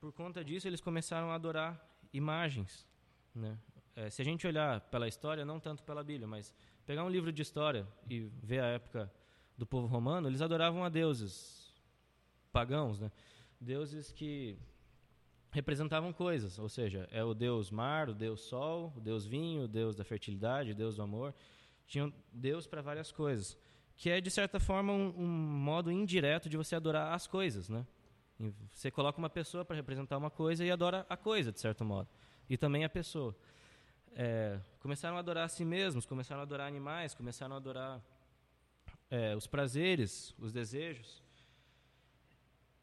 por 0.00 0.12
conta 0.12 0.44
disso 0.44 0.66
eles 0.66 0.80
começaram 0.80 1.30
a 1.30 1.34
adorar 1.34 1.84
imagens, 2.12 2.86
né? 3.34 3.58
É, 3.96 4.10
se 4.10 4.22
a 4.22 4.24
gente 4.24 4.46
olhar 4.46 4.80
pela 4.80 5.06
história, 5.06 5.44
não 5.44 5.60
tanto 5.60 5.82
pela 5.84 6.02
Bíblia, 6.02 6.26
mas 6.26 6.52
pegar 6.84 7.04
um 7.04 7.08
livro 7.08 7.32
de 7.32 7.42
história 7.42 7.86
e 8.08 8.28
ver 8.42 8.60
a 8.60 8.66
época 8.66 9.12
do 9.56 9.64
povo 9.64 9.86
romano, 9.86 10.28
eles 10.28 10.42
adoravam 10.42 10.84
a 10.84 10.88
deuses 10.88 11.72
pagãos, 12.52 12.98
né? 12.98 13.10
Deuses 13.60 14.10
que 14.10 14.58
representavam 15.54 16.12
coisas, 16.12 16.58
ou 16.58 16.68
seja, 16.68 17.08
é 17.12 17.22
o 17.22 17.32
deus 17.32 17.70
mar, 17.70 18.08
o 18.08 18.14
deus 18.14 18.40
sol, 18.40 18.92
o 18.96 19.00
deus 19.00 19.24
vinho, 19.24 19.62
o 19.62 19.68
deus 19.68 19.94
da 19.94 20.02
fertilidade, 20.02 20.72
o 20.72 20.74
deus 20.74 20.96
do 20.96 21.02
amor. 21.02 21.32
Tinham 21.86 22.12
deus 22.32 22.66
para 22.66 22.82
várias 22.82 23.12
coisas, 23.12 23.56
que 23.96 24.10
é 24.10 24.20
de 24.20 24.32
certa 24.32 24.58
forma 24.58 24.92
um, 24.92 25.14
um, 25.16 25.28
modo 25.28 25.92
indireto 25.92 26.48
de 26.48 26.56
você 26.56 26.74
adorar 26.74 27.14
as 27.14 27.28
coisas, 27.28 27.68
né? 27.68 27.86
Você 28.72 28.90
coloca 28.90 29.16
uma 29.16 29.30
pessoa 29.30 29.64
para 29.64 29.76
representar 29.76 30.18
uma 30.18 30.28
coisa 30.28 30.64
e 30.64 30.72
adora 30.72 31.06
a 31.08 31.16
coisa 31.16 31.52
de 31.52 31.60
certo 31.60 31.84
modo, 31.84 32.08
e 32.50 32.56
também 32.56 32.84
a 32.84 32.88
pessoa. 32.88 33.34
É, 34.16 34.58
começaram 34.80 35.16
a 35.16 35.20
adorar 35.20 35.44
a 35.44 35.48
si 35.48 35.64
mesmos, 35.64 36.04
começaram 36.04 36.40
a 36.40 36.42
adorar 36.42 36.66
animais, 36.66 37.14
começaram 37.14 37.54
a 37.54 37.58
adorar 37.58 38.02
é, 39.08 39.36
os 39.36 39.46
prazeres, 39.46 40.34
os 40.36 40.52
desejos. 40.52 41.22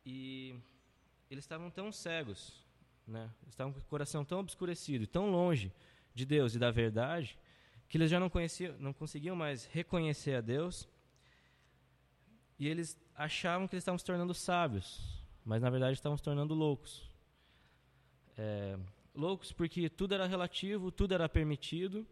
E 0.06 0.56
eles 1.32 1.46
estavam 1.46 1.72
tão 1.72 1.94
cegos, 1.94 2.54
né? 3.08 3.30
estavam 3.48 3.72
com 3.72 3.80
o 3.80 3.84
coração 3.84 4.26
tão 4.26 4.40
obscurecido, 4.40 5.08
tão 5.08 5.32
longe 5.32 5.72
de 6.14 6.26
Deus 6.26 6.56
e 6.56 6.60
da 6.60 6.70
verdade, 6.70 7.40
que 7.88 7.98
eles 7.98 8.12
já 8.12 8.20
não 8.20 8.30
conheciam, 8.30 8.76
não 8.80 8.92
conseguiam 8.92 9.36
mais 9.36 9.66
reconhecer 9.66 10.36
a 10.36 10.42
Deus. 10.42 10.90
E 12.60 12.68
eles 12.68 12.98
achavam 13.16 13.66
que 13.66 13.76
eles 13.76 13.82
estavam 13.82 13.98
se 13.98 14.04
tornando 14.04 14.34
sábios, 14.34 15.24
mas 15.46 15.62
na 15.62 15.70
verdade 15.70 15.94
estavam 15.94 16.18
se 16.18 16.24
tornando 16.24 16.54
loucos. 16.54 17.10
É, 18.38 18.78
loucos 19.16 19.54
porque 19.54 19.90
tudo 19.90 20.14
era 20.14 20.28
relativo, 20.28 20.92
tudo 20.92 21.14
era 21.14 21.30
permitido. 21.30 22.06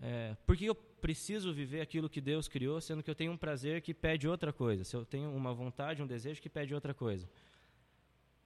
É, 0.00 0.34
por 0.46 0.56
que 0.56 0.64
eu 0.64 0.74
preciso 0.74 1.52
viver 1.52 1.82
aquilo 1.82 2.08
que 2.08 2.20
Deus 2.20 2.48
criou, 2.48 2.80
sendo 2.80 3.02
que 3.02 3.10
eu 3.10 3.14
tenho 3.14 3.32
um 3.32 3.36
prazer 3.36 3.82
que 3.82 3.92
pede 3.92 4.26
outra 4.26 4.52
coisa? 4.54 4.84
Se 4.84 4.96
eu 4.96 5.04
tenho 5.04 5.30
uma 5.30 5.52
vontade, 5.52 6.02
um 6.02 6.06
desejo 6.06 6.40
que 6.40 6.48
pede 6.48 6.74
outra 6.74 6.94
coisa, 6.94 7.28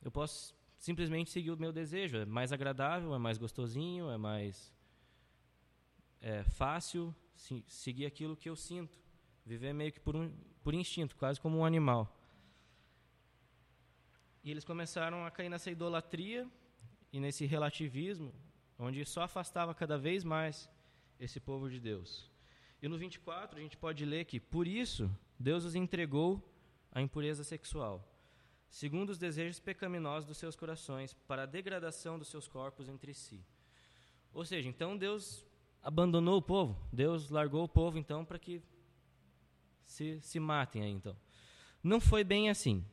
eu 0.02 0.10
posso 0.10 0.54
simplesmente 0.78 1.30
seguir 1.30 1.50
o 1.50 1.56
meu 1.56 1.72
desejo. 1.72 2.18
É 2.18 2.24
mais 2.24 2.52
agradável, 2.52 3.14
é 3.14 3.18
mais 3.18 3.38
gostosinho, 3.38 4.10
é 4.10 4.16
mais 4.16 4.72
é, 6.20 6.44
fácil 6.44 7.14
seguir 7.66 8.06
aquilo 8.06 8.36
que 8.36 8.48
eu 8.48 8.56
sinto. 8.56 8.98
Viver 9.44 9.72
meio 9.72 9.92
que 9.92 10.00
por, 10.00 10.16
um, 10.16 10.32
por 10.62 10.74
instinto, 10.74 11.16
quase 11.16 11.40
como 11.40 11.58
um 11.58 11.64
animal. 11.64 12.12
E 14.42 14.50
eles 14.50 14.64
começaram 14.64 15.24
a 15.24 15.30
cair 15.30 15.48
nessa 15.48 15.70
idolatria 15.70 16.48
e 17.12 17.20
nesse 17.20 17.46
relativismo, 17.46 18.32
onde 18.78 19.04
só 19.04 19.22
afastava 19.22 19.74
cada 19.74 19.98
vez 19.98 20.22
mais 20.22 20.68
esse 21.18 21.40
povo 21.40 21.68
de 21.68 21.80
Deus. 21.80 22.30
E 22.80 22.88
no 22.88 22.98
24 22.98 23.58
a 23.58 23.62
gente 23.62 23.76
pode 23.76 24.04
ler 24.04 24.24
que, 24.24 24.38
por 24.38 24.66
isso, 24.66 25.10
Deus 25.38 25.64
os 25.64 25.74
entregou 25.74 26.42
à 26.92 27.00
impureza 27.00 27.42
sexual, 27.42 28.04
segundo 28.76 29.08
os 29.08 29.16
desejos 29.16 29.58
pecaminosos 29.58 30.26
dos 30.28 30.36
seus 30.36 30.54
corações, 30.54 31.14
para 31.26 31.44
a 31.44 31.46
degradação 31.46 32.18
dos 32.18 32.28
seus 32.28 32.46
corpos 32.46 32.90
entre 32.90 33.14
si. 33.14 33.42
Ou 34.34 34.44
seja, 34.44 34.68
então 34.68 34.98
Deus 34.98 35.46
abandonou 35.82 36.36
o 36.36 36.42
povo, 36.42 36.78
Deus 36.92 37.30
largou 37.30 37.64
o 37.64 37.68
povo 37.68 37.96
então 37.96 38.22
para 38.22 38.38
que 38.38 38.62
se, 39.86 40.20
se 40.20 40.38
matem 40.38 40.82
aí 40.82 40.90
então. 40.90 41.16
Não 41.82 41.98
foi 41.98 42.22
bem 42.22 42.50
assim. 42.50 42.84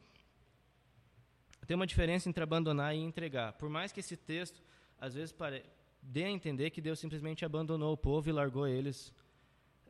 Tem 1.67 1.75
uma 1.75 1.87
diferença 1.87 2.29
entre 2.29 2.41
abandonar 2.41 2.95
e 2.95 2.99
entregar. 2.99 3.51
Por 3.51 3.67
mais 3.67 3.91
que 3.91 3.99
esse 3.99 4.15
texto, 4.15 4.63
às 4.97 5.13
vezes, 5.13 5.33
pare... 5.33 5.65
dê 6.01 6.23
a 6.23 6.29
entender 6.29 6.69
que 6.69 6.79
Deus 6.79 6.97
simplesmente 6.97 7.43
abandonou 7.43 7.91
o 7.91 7.97
povo 7.97 8.29
e 8.29 8.31
largou 8.31 8.65
eles 8.65 9.13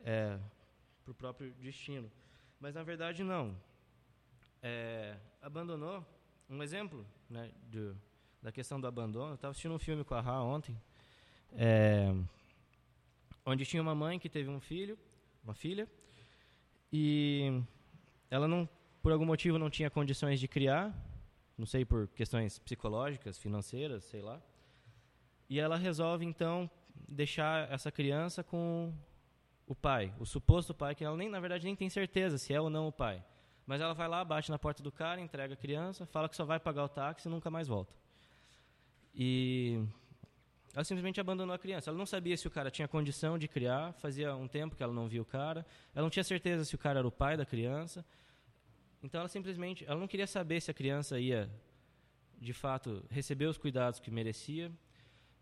é, 0.02 0.40
para 1.04 1.12
o 1.12 1.14
próprio 1.14 1.52
destino. 1.54 2.10
Mas, 2.58 2.74
na 2.74 2.82
verdade, 2.82 3.22
não. 3.22 3.56
É, 4.60 5.16
abandonou, 5.44 6.02
um 6.48 6.62
exemplo 6.62 7.06
né, 7.28 7.50
da 8.42 8.50
questão 8.50 8.80
do 8.80 8.86
abandono, 8.86 9.32
eu 9.32 9.34
estava 9.34 9.50
assistindo 9.50 9.74
um 9.74 9.78
filme 9.78 10.02
com 10.02 10.14
a 10.14 10.20
Ra 10.22 10.42
ontem, 10.42 10.74
é, 11.52 12.14
onde 13.44 13.66
tinha 13.66 13.82
uma 13.82 13.94
mãe 13.94 14.18
que 14.18 14.30
teve 14.30 14.48
um 14.48 14.58
filho, 14.58 14.98
uma 15.44 15.54
filha, 15.54 15.86
e 16.90 17.60
ela 18.30 18.48
não, 18.48 18.66
por 19.02 19.12
algum 19.12 19.26
motivo 19.26 19.58
não 19.58 19.68
tinha 19.68 19.90
condições 19.90 20.40
de 20.40 20.48
criar, 20.48 20.94
não 21.58 21.66
sei 21.66 21.84
por 21.84 22.08
questões 22.08 22.58
psicológicas, 22.58 23.36
financeiras, 23.36 24.02
sei 24.04 24.22
lá. 24.22 24.40
E 25.46 25.60
ela 25.60 25.76
resolve 25.76 26.24
então 26.24 26.70
deixar 27.06 27.70
essa 27.70 27.92
criança 27.92 28.42
com 28.42 28.94
o 29.66 29.74
pai, 29.74 30.10
o 30.18 30.24
suposto 30.24 30.72
pai, 30.72 30.94
que 30.94 31.04
ela 31.04 31.18
nem 31.18 31.28
na 31.28 31.38
verdade 31.38 31.66
nem 31.66 31.76
tem 31.76 31.90
certeza 31.90 32.38
se 32.38 32.54
é 32.54 32.60
ou 32.60 32.70
não 32.70 32.88
o 32.88 32.92
pai. 32.92 33.22
Mas 33.66 33.80
ela 33.80 33.94
vai 33.94 34.08
lá, 34.08 34.24
bate 34.24 34.50
na 34.50 34.58
porta 34.58 34.82
do 34.82 34.92
cara, 34.92 35.20
entrega 35.20 35.54
a 35.54 35.56
criança, 35.56 36.04
fala 36.06 36.28
que 36.28 36.36
só 36.36 36.44
vai 36.44 36.60
pagar 36.60 36.84
o 36.84 36.88
táxi 36.88 37.28
e 37.28 37.30
nunca 37.30 37.50
mais 37.50 37.66
volta. 37.66 37.94
E 39.14 39.82
ela 40.74 40.84
simplesmente 40.84 41.20
abandonou 41.20 41.54
a 41.54 41.58
criança. 41.58 41.88
Ela 41.88 41.96
não 41.96 42.04
sabia 42.04 42.36
se 42.36 42.48
o 42.48 42.50
cara 42.50 42.70
tinha 42.70 42.88
condição 42.88 43.38
de 43.38 43.46
criar, 43.46 43.92
fazia 43.94 44.34
um 44.34 44.48
tempo 44.48 44.74
que 44.74 44.82
ela 44.82 44.92
não 44.92 45.06
via 45.06 45.22
o 45.22 45.24
cara. 45.24 45.64
Ela 45.94 46.02
não 46.02 46.10
tinha 46.10 46.24
certeza 46.24 46.64
se 46.64 46.74
o 46.74 46.78
cara 46.78 46.98
era 46.98 47.06
o 47.06 47.12
pai 47.12 47.36
da 47.36 47.46
criança. 47.46 48.04
Então 49.02 49.20
ela 49.20 49.28
simplesmente, 49.28 49.84
ela 49.86 50.00
não 50.00 50.08
queria 50.08 50.26
saber 50.26 50.60
se 50.60 50.70
a 50.70 50.74
criança 50.74 51.20
ia, 51.20 51.48
de 52.40 52.52
fato, 52.52 53.04
receber 53.08 53.46
os 53.46 53.56
cuidados 53.56 54.00
que 54.00 54.10
merecia. 54.10 54.72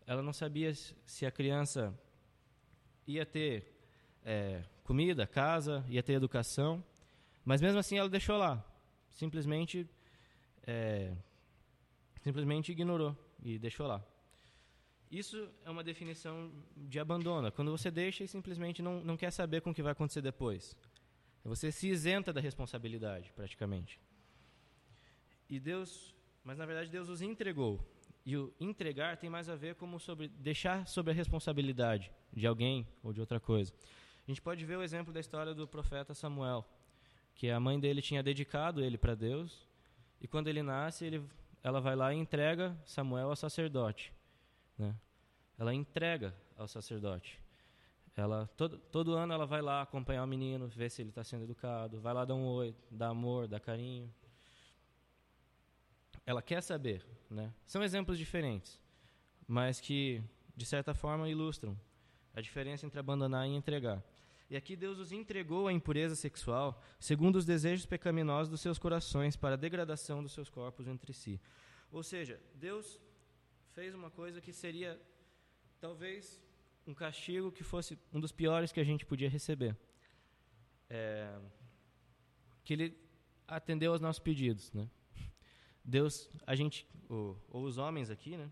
Ela 0.07 0.23
não 0.23 0.33
sabia 0.33 0.75
se 0.75 1.25
a 1.25 1.31
criança 1.31 1.99
ia 3.07 3.25
ter 3.25 3.73
é, 4.25 4.63
comida, 4.85 5.27
casa, 5.27 5.85
ia 5.89 6.03
ter 6.03 6.13
educação. 6.13 6.85
Mas 7.45 7.61
mesmo 7.61 7.79
assim 7.79 7.99
ela 7.99 8.09
deixou 8.09 8.37
lá, 8.37 8.65
simplesmente, 9.11 9.89
é, 10.67 11.13
simplesmente 12.21 12.73
ignorou 12.73 13.17
e 13.43 13.59
deixou 13.59 13.87
lá. 13.87 14.05
Isso 15.11 15.49
é 15.65 15.71
uma 15.71 15.85
definição 15.85 16.51
de 16.77 16.99
abandono, 16.99 17.53
quando 17.53 17.71
você 17.71 17.91
deixa 17.91 18.25
e 18.25 18.29
simplesmente 18.29 18.81
não, 18.81 19.05
não 19.05 19.17
quer 19.17 19.31
saber 19.31 19.61
com 19.61 19.71
o 19.71 19.75
que 19.75 19.83
vai 19.83 19.93
acontecer 19.93 20.23
depois. 20.23 20.77
Você 21.45 21.73
se 21.73 21.89
isenta 21.89 22.33
da 22.33 22.41
responsabilidade, 22.41 23.33
praticamente. 23.35 24.01
E 25.51 25.59
Deus, 25.59 26.15
mas 26.43 26.57
na 26.57 26.65
verdade 26.65 26.91
Deus 26.91 27.09
os 27.09 27.21
entregou. 27.21 27.79
E 28.25 28.37
o 28.37 28.55
entregar 28.61 29.17
tem 29.17 29.29
mais 29.29 29.49
a 29.49 29.57
ver 29.57 29.75
como 29.75 29.99
sobre 29.99 30.29
deixar 30.29 30.87
sobre 30.87 31.11
a 31.11 31.15
responsabilidade 31.15 32.11
de 32.33 32.47
alguém 32.47 32.87
ou 33.03 33.13
de 33.13 33.21
outra 33.21 33.41
coisa. 33.41 33.75
A 34.27 34.31
gente 34.31 34.41
pode 34.41 34.65
ver 34.65 34.79
o 34.79 34.83
exemplo 34.83 35.13
da 35.13 35.19
história 35.19 35.53
do 35.53 35.67
profeta 35.67 36.15
Samuel, 36.15 36.65
que 37.35 37.51
a 37.51 37.59
mãe 37.59 37.79
dele 37.79 38.03
tinha 38.03 38.23
dedicado 38.23 38.85
ele 38.85 38.97
para 38.99 39.15
Deus, 39.15 39.67
e 40.21 40.29
quando 40.29 40.49
ele 40.49 40.63
nasce, 40.63 41.05
ele, 41.05 41.29
ela 41.63 41.81
vai 41.81 41.97
lá 41.97 42.15
e 42.15 42.17
entrega 42.17 42.77
Samuel 42.85 43.31
ao 43.31 43.37
sacerdote. 43.37 44.13
Né? 44.79 44.95
Ela 45.59 45.75
entrega 45.75 46.35
ao 46.57 46.69
sacerdote. 46.69 47.41
Ela 48.17 48.47
todo, 48.57 48.79
todo 48.79 49.15
ano 49.15 49.33
ela 49.33 49.47
vai 49.47 49.63
lá 49.63 49.83
acompanhar 49.83 50.23
o 50.23 50.27
menino, 50.27 50.69
ver 50.69 50.91
se 50.91 51.01
ele 51.01 51.09
está 51.09 51.25
sendo 51.25 51.45
educado, 51.45 52.01
vai 52.01 52.13
lá 52.13 52.25
dar 52.25 52.35
um 52.35 52.45
oi, 52.47 52.75
dar 52.91 53.09
amor, 53.09 53.49
dar 53.49 53.59
carinho. 53.59 54.13
Ela 56.27 56.43
quer 56.43 56.63
saber, 56.63 57.05
né? 57.31 57.53
São 57.67 57.83
exemplos 57.83 58.19
diferentes, 58.19 58.79
mas 59.47 59.81
que 59.81 60.23
de 60.55 60.67
certa 60.67 60.95
forma 60.95 61.29
ilustram 61.29 61.77
a 62.35 62.41
diferença 62.41 62.87
entre 62.87 63.01
abandonar 63.01 63.47
e 63.49 63.51
entregar. 63.51 64.03
E 64.53 64.57
aqui 64.57 64.77
Deus 64.77 64.99
os 64.99 65.13
entregou 65.13 65.67
à 65.67 65.73
impureza 65.73 66.15
sexual, 66.15 66.79
segundo 67.01 67.37
os 67.37 67.47
desejos 67.47 67.87
pecaminosos 67.87 68.51
dos 68.51 68.61
seus 68.61 68.79
corações, 68.79 69.35
para 69.35 69.55
a 69.55 69.57
degradação 69.57 70.23
dos 70.23 70.33
seus 70.33 70.51
corpos 70.51 70.87
entre 70.87 71.15
si. 71.15 71.41
Ou 71.91 72.03
seja, 72.03 72.39
Deus 72.55 73.01
fez 73.71 73.95
uma 73.95 74.11
coisa 74.11 74.43
que 74.43 74.53
seria 74.53 75.01
talvez 75.81 76.39
um 76.87 76.93
castigo 76.93 77.51
que 77.51 77.65
fosse 77.65 77.99
um 78.13 78.21
dos 78.21 78.31
piores 78.31 78.71
que 78.71 78.79
a 78.79 78.85
gente 78.85 79.07
podia 79.07 79.31
receber. 79.31 79.75
É, 80.91 81.35
que 82.63 82.75
ele 82.75 82.95
atendeu 83.49 83.93
aos 83.93 84.03
nossos 84.03 84.21
pedidos, 84.21 84.71
né? 84.75 84.87
Deus, 85.83 86.29
a 86.47 86.55
gente, 86.55 86.87
ou, 87.09 87.43
ou 87.49 87.65
os 87.65 87.79
homens 87.79 88.11
aqui, 88.11 88.37
né? 88.37 88.51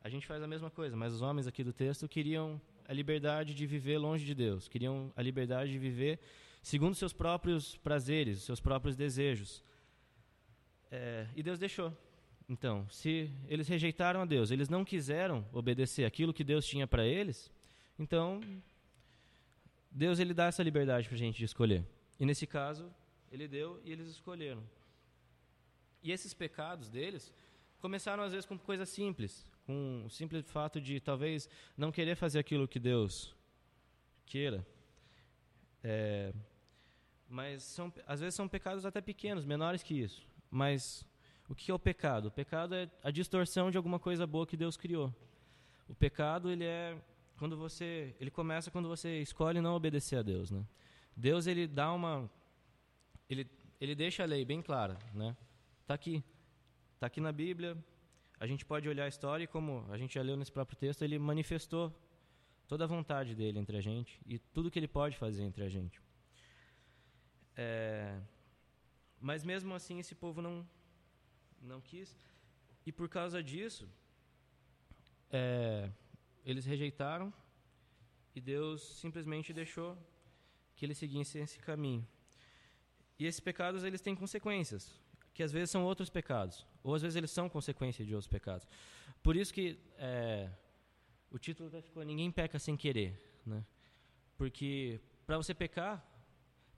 A 0.00 0.08
gente 0.08 0.26
faz 0.26 0.42
a 0.42 0.48
mesma 0.48 0.70
coisa, 0.70 0.96
mas 0.96 1.12
os 1.12 1.20
homens 1.20 1.46
aqui 1.46 1.62
do 1.62 1.74
texto 1.74 2.08
queriam 2.08 2.58
a 2.90 2.92
liberdade 2.92 3.54
de 3.54 3.66
viver 3.66 3.98
longe 3.98 4.24
de 4.24 4.34
Deus, 4.34 4.66
queriam 4.66 5.12
a 5.14 5.22
liberdade 5.22 5.70
de 5.70 5.78
viver 5.78 6.18
segundo 6.60 6.92
seus 6.96 7.12
próprios 7.12 7.76
prazeres, 7.76 8.42
seus 8.42 8.58
próprios 8.58 8.96
desejos. 8.96 9.62
É, 10.90 11.24
e 11.36 11.40
Deus 11.40 11.56
deixou. 11.56 11.96
Então, 12.48 12.84
se 12.90 13.30
eles 13.46 13.68
rejeitaram 13.68 14.22
a 14.22 14.24
Deus, 14.24 14.50
eles 14.50 14.68
não 14.68 14.84
quiseram 14.84 15.46
obedecer 15.52 16.04
aquilo 16.04 16.34
que 16.34 16.42
Deus 16.42 16.66
tinha 16.66 16.84
para 16.84 17.06
eles, 17.06 17.48
então 17.96 18.40
Deus 19.88 20.18
ele 20.18 20.34
dá 20.34 20.46
essa 20.46 20.64
liberdade 20.64 21.06
para 21.06 21.14
a 21.14 21.18
gente 21.18 21.38
de 21.38 21.44
escolher. 21.44 21.84
E 22.18 22.26
nesse 22.26 22.44
caso, 22.44 22.92
ele 23.30 23.46
deu 23.46 23.80
e 23.84 23.92
eles 23.92 24.08
escolheram. 24.08 24.64
E 26.02 26.10
esses 26.10 26.34
pecados 26.34 26.90
deles 26.90 27.32
começaram 27.80 28.24
às 28.24 28.32
vezes 28.32 28.46
com 28.46 28.58
coisas 28.58 28.88
simples, 28.88 29.46
com 29.66 30.04
o 30.06 30.10
simples 30.10 30.44
fato 30.50 30.80
de 30.80 31.00
talvez 31.00 31.48
não 31.76 31.92
querer 31.92 32.16
fazer 32.16 32.38
aquilo 32.38 32.68
que 32.68 32.78
Deus 32.78 33.34
queira. 34.26 34.66
É, 35.82 36.32
mas 37.28 37.62
são, 37.62 37.92
às 38.06 38.20
vezes 38.20 38.34
são 38.34 38.48
pecados 38.48 38.84
até 38.84 39.00
pequenos, 39.00 39.44
menores 39.44 39.82
que 39.82 39.94
isso. 39.94 40.26
Mas 40.50 41.04
o 41.48 41.54
que 41.54 41.70
é 41.70 41.74
o 41.74 41.78
pecado? 41.78 42.26
O 42.26 42.30
pecado 42.30 42.74
é 42.74 42.90
a 43.02 43.10
distorção 43.10 43.70
de 43.70 43.76
alguma 43.76 43.98
coisa 43.98 44.26
boa 44.26 44.46
que 44.46 44.56
Deus 44.56 44.76
criou. 44.76 45.14
O 45.88 45.94
pecado 45.94 46.50
ele 46.50 46.64
é 46.64 46.96
quando 47.38 47.56
você, 47.56 48.14
ele 48.20 48.30
começa 48.30 48.70
quando 48.70 48.88
você 48.88 49.20
escolhe 49.20 49.60
não 49.60 49.74
obedecer 49.74 50.16
a 50.16 50.22
Deus, 50.22 50.50
né? 50.50 50.64
Deus 51.16 51.46
ele 51.46 51.66
dá 51.66 51.92
uma, 51.92 52.30
ele 53.28 53.48
ele 53.80 53.94
deixa 53.94 54.22
a 54.22 54.26
lei 54.26 54.44
bem 54.44 54.60
clara, 54.60 54.98
né? 55.14 55.34
Tá 55.86 55.94
aqui, 55.94 56.22
tá 56.98 57.06
aqui 57.06 57.18
na 57.18 57.32
Bíblia. 57.32 57.76
A 58.40 58.46
gente 58.46 58.64
pode 58.64 58.88
olhar 58.88 59.04
a 59.04 59.08
história 59.08 59.44
e 59.44 59.46
como 59.46 59.86
a 59.90 59.98
gente 59.98 60.14
já 60.14 60.22
leu 60.22 60.36
nesse 60.36 60.50
próprio 60.50 60.76
texto, 60.76 61.02
ele 61.02 61.18
manifestou 61.18 61.94
toda 62.66 62.84
a 62.84 62.86
vontade 62.86 63.34
dele 63.34 63.58
entre 63.58 63.76
a 63.76 63.82
gente 63.82 64.18
e 64.24 64.38
tudo 64.38 64.70
que 64.70 64.78
ele 64.78 64.88
pode 64.88 65.14
fazer 65.18 65.42
entre 65.42 65.62
a 65.62 65.68
gente. 65.68 66.00
É, 67.54 68.18
mas 69.20 69.44
mesmo 69.44 69.74
assim 69.74 69.98
esse 69.98 70.14
povo 70.14 70.40
não 70.40 70.66
não 71.60 71.80
quis 71.80 72.16
e 72.86 72.90
por 72.90 73.08
causa 73.08 73.42
disso 73.42 73.86
é, 75.30 75.90
eles 76.42 76.64
rejeitaram 76.64 77.30
e 78.34 78.40
Deus 78.40 78.80
simplesmente 79.02 79.52
deixou 79.52 79.98
que 80.74 80.86
eles 80.86 80.96
seguissem 80.96 81.42
esse 81.42 81.58
caminho. 81.58 82.06
E 83.18 83.26
esses 83.26 83.40
pecados 83.40 83.84
eles 83.84 84.00
têm 84.00 84.14
consequências, 84.14 84.98
que 85.40 85.44
às 85.44 85.52
vezes 85.52 85.70
são 85.70 85.84
outros 85.86 86.10
pecados, 86.10 86.66
ou 86.84 86.94
às 86.94 87.00
vezes 87.00 87.16
eles 87.16 87.30
são 87.30 87.48
consequência 87.48 88.04
de 88.04 88.14
outros 88.14 88.28
pecados. 88.28 88.68
Por 89.22 89.34
isso 89.34 89.54
que 89.54 89.78
é, 89.96 90.50
o 91.30 91.38
título 91.38 91.70
até 91.70 91.80
ficou 91.80 92.02
Ninguém 92.02 92.30
peca 92.30 92.58
sem 92.58 92.76
querer, 92.76 93.18
né? 93.46 93.64
Porque 94.36 95.00
para 95.26 95.38
você 95.38 95.54
pecar, 95.54 96.06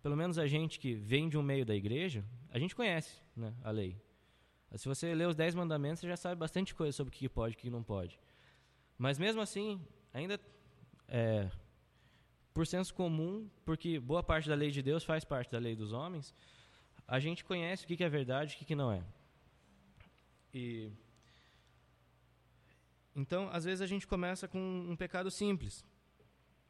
pelo 0.00 0.16
menos 0.16 0.38
a 0.38 0.46
gente 0.46 0.78
que 0.78 0.94
vem 0.94 1.28
de 1.28 1.36
um 1.36 1.42
meio 1.42 1.66
da 1.66 1.74
igreja, 1.74 2.24
a 2.52 2.58
gente 2.60 2.72
conhece 2.72 3.20
né, 3.34 3.52
a 3.64 3.72
lei. 3.72 4.00
Se 4.76 4.86
você 4.86 5.12
lê 5.12 5.24
os 5.26 5.34
Dez 5.34 5.56
Mandamentos, 5.56 5.98
você 5.98 6.06
já 6.06 6.16
sabe 6.16 6.36
bastante 6.36 6.72
coisa 6.72 6.96
sobre 6.96 7.12
o 7.12 7.12
que 7.12 7.28
pode 7.28 7.56
e 7.56 7.58
o 7.58 7.58
que 7.58 7.68
não 7.68 7.82
pode. 7.82 8.16
Mas 8.96 9.18
mesmo 9.18 9.40
assim, 9.40 9.84
ainda 10.14 10.38
é, 11.08 11.50
por 12.54 12.64
senso 12.64 12.94
comum, 12.94 13.50
porque 13.64 13.98
boa 13.98 14.22
parte 14.22 14.48
da 14.48 14.54
lei 14.54 14.70
de 14.70 14.82
Deus 14.82 15.02
faz 15.02 15.24
parte 15.24 15.50
da 15.50 15.58
lei 15.58 15.74
dos 15.74 15.92
homens, 15.92 16.32
a 17.06 17.18
gente 17.18 17.44
conhece 17.44 17.84
o 17.84 17.86
que 17.86 18.02
é 18.02 18.08
verdade 18.08 18.56
e 18.58 18.62
o 18.62 18.66
que 18.66 18.74
não 18.74 18.90
é. 18.92 19.02
E 20.54 20.90
então, 23.14 23.48
às 23.52 23.64
vezes 23.64 23.82
a 23.82 23.86
gente 23.86 24.06
começa 24.06 24.48
com 24.48 24.58
um 24.58 24.96
pecado 24.96 25.30
simples. 25.30 25.84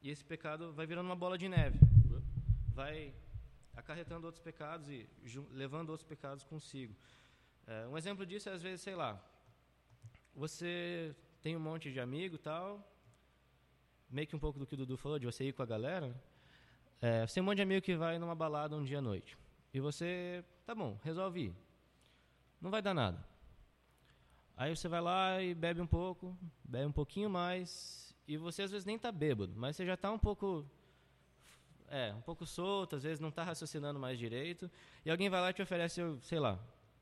E 0.02 0.10
esse 0.10 0.24
pecado 0.24 0.72
vai 0.72 0.86
virando 0.86 1.06
uma 1.06 1.14
bola 1.14 1.38
de 1.38 1.48
neve. 1.48 1.78
Vai 2.74 3.14
acarretando 3.76 4.26
outros 4.26 4.42
pecados 4.42 4.88
e 4.88 5.08
levando 5.52 5.90
outros 5.90 6.06
pecados 6.06 6.42
consigo. 6.42 6.94
É, 7.66 7.86
um 7.86 7.96
exemplo 7.96 8.26
disso 8.26 8.48
é, 8.48 8.52
às 8.52 8.62
vezes, 8.62 8.80
sei 8.80 8.96
lá, 8.96 9.22
você 10.34 11.14
tem 11.40 11.56
um 11.56 11.60
monte 11.60 11.92
de 11.92 12.00
amigo 12.00 12.36
tal, 12.38 12.84
meio 14.10 14.26
que 14.26 14.34
um 14.34 14.38
pouco 14.38 14.58
do 14.58 14.66
que 14.66 14.74
o 14.74 14.76
Dudu 14.76 14.96
falou, 14.96 15.18
de 15.18 15.26
você 15.26 15.44
ir 15.44 15.52
com 15.52 15.62
a 15.62 15.66
galera, 15.66 16.08
né? 16.08 16.14
é, 17.00 17.26
você 17.26 17.34
tem 17.34 17.42
um 17.42 17.46
monte 17.46 17.56
de 17.56 17.62
amigo 17.62 17.82
que 17.82 17.94
vai 17.94 18.18
numa 18.18 18.34
balada 18.34 18.76
um 18.76 18.82
dia 18.82 18.98
à 18.98 19.02
noite. 19.02 19.38
E 19.72 19.80
você, 19.80 20.44
tá 20.64 20.74
bom, 20.74 20.98
resolve 21.02 21.46
ir. 21.46 21.54
Não 22.60 22.70
vai 22.70 22.82
dar 22.82 22.94
nada. 22.94 23.24
Aí 24.56 24.74
você 24.74 24.88
vai 24.88 25.00
lá 25.00 25.42
e 25.42 25.54
bebe 25.54 25.80
um 25.80 25.86
pouco, 25.86 26.36
bebe 26.62 26.86
um 26.86 26.92
pouquinho 26.92 27.30
mais, 27.30 28.14
e 28.28 28.36
você 28.36 28.62
às 28.62 28.70
vezes 28.70 28.84
nem 28.84 28.98
tá 28.98 29.10
bêbado, 29.10 29.52
mas 29.56 29.76
você 29.76 29.86
já 29.86 29.94
está 29.94 30.12
um 30.12 30.18
pouco 30.18 30.64
é, 31.88 32.12
um 32.14 32.20
pouco 32.20 32.46
solto, 32.46 32.96
às 32.96 33.02
vezes 33.02 33.18
não 33.18 33.30
está 33.30 33.42
raciocinando 33.42 33.98
mais 33.98 34.18
direito, 34.18 34.70
e 35.04 35.10
alguém 35.10 35.28
vai 35.28 35.40
lá 35.40 35.50
e 35.50 35.54
te 35.54 35.62
oferece, 35.62 36.00
sei 36.22 36.38
lá, 36.38 36.58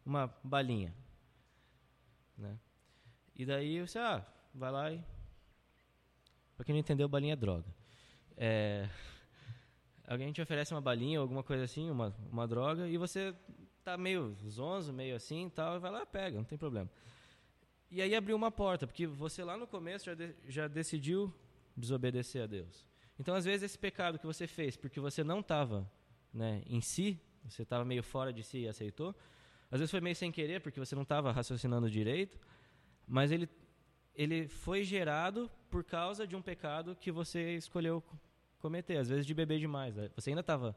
uma 0.06 0.32
balinha. 0.42 0.94
Né? 2.38 2.58
E 3.34 3.44
daí 3.44 3.80
você, 3.80 3.98
ah, 3.98 4.24
vai 4.54 4.70
lá 4.70 4.92
e 4.92 5.02
Pra 6.60 6.64
quem 6.66 6.74
não 6.74 6.80
entendeu, 6.80 7.08
balinha 7.08 7.32
é 7.32 7.36
droga. 7.36 7.64
É, 8.36 8.86
alguém 10.10 10.32
te 10.32 10.42
oferece 10.42 10.74
uma 10.74 10.80
balinha 10.80 11.20
ou 11.20 11.22
alguma 11.22 11.42
coisa 11.44 11.62
assim, 11.62 11.88
uma, 11.88 12.12
uma 12.32 12.46
droga, 12.46 12.88
e 12.88 12.96
você 12.96 13.32
tá 13.84 13.96
meio 13.96 14.34
zonzo, 14.48 14.92
meio 14.92 15.14
assim 15.14 15.46
e 15.46 15.50
tal, 15.50 15.76
e 15.76 15.78
vai 15.78 15.90
lá 15.90 16.04
pega, 16.04 16.36
não 16.36 16.44
tem 16.44 16.58
problema. 16.58 16.90
E 17.88 18.02
aí 18.02 18.14
abriu 18.14 18.34
uma 18.34 18.50
porta, 18.50 18.88
porque 18.88 19.06
você 19.06 19.44
lá 19.44 19.56
no 19.56 19.68
começo 19.68 20.06
já, 20.06 20.14
de, 20.14 20.34
já 20.48 20.66
decidiu 20.66 21.32
desobedecer 21.76 22.42
a 22.42 22.46
Deus. 22.46 22.84
Então, 23.20 23.36
às 23.36 23.44
vezes, 23.44 23.62
esse 23.62 23.78
pecado 23.78 24.18
que 24.18 24.26
você 24.26 24.48
fez 24.48 24.76
porque 24.76 24.98
você 24.98 25.22
não 25.22 25.40
estava 25.40 25.88
né, 26.34 26.62
em 26.66 26.80
si, 26.80 27.20
você 27.44 27.62
estava 27.62 27.84
meio 27.84 28.02
fora 28.02 28.32
de 28.32 28.42
si 28.42 28.58
e 28.58 28.68
aceitou, 28.68 29.14
às 29.70 29.78
vezes 29.78 29.92
foi 29.92 30.00
meio 30.00 30.16
sem 30.16 30.32
querer, 30.32 30.60
porque 30.60 30.80
você 30.80 30.96
não 30.96 31.02
estava 31.02 31.30
raciocinando 31.30 31.88
direito, 31.88 32.36
mas 33.06 33.30
ele 33.30 33.48
ele 34.12 34.48
foi 34.48 34.82
gerado 34.82 35.48
por 35.70 35.84
causa 35.84 36.26
de 36.26 36.34
um 36.34 36.42
pecado 36.42 36.96
que 36.96 37.12
você 37.12 37.54
escolheu 37.54 38.02
cometer, 38.60 38.96
às 38.96 39.08
vezes 39.08 39.26
de 39.26 39.34
beber 39.34 39.58
demais. 39.58 39.96
Né? 39.96 40.10
Você 40.14 40.30
ainda 40.30 40.40
estava 40.40 40.76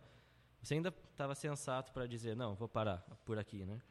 você 0.61 0.75
ainda 0.75 0.93
estava 1.11 1.35
sensato 1.35 1.91
para 1.91 2.07
dizer, 2.07 2.37
não, 2.37 2.55
vou 2.55 2.69
parar 2.69 2.99
por 3.25 3.37
aqui, 3.37 3.65
né? 3.65 3.81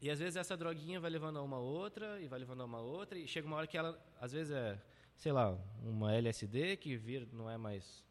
E 0.00 0.08
às 0.08 0.20
vezes 0.20 0.36
essa 0.36 0.56
droguinha 0.56 1.00
vai 1.00 1.10
levando 1.10 1.40
a 1.40 1.42
uma 1.42 1.58
outra, 1.58 2.20
e 2.20 2.28
vai 2.28 2.38
levando 2.38 2.60
a 2.60 2.64
uma 2.64 2.78
outra, 2.78 3.18
e 3.18 3.26
chega 3.26 3.48
uma 3.48 3.56
hora 3.56 3.66
que 3.66 3.76
ela, 3.76 3.98
às 4.20 4.30
vezes 4.30 4.52
é, 4.54 4.80
sei 5.16 5.32
lá, 5.32 5.58
uma 5.82 6.14
LSD 6.14 6.76
que 6.76 6.96
vir 6.96 7.26
não 7.32 7.50
é 7.50 7.56
mais 7.56 8.04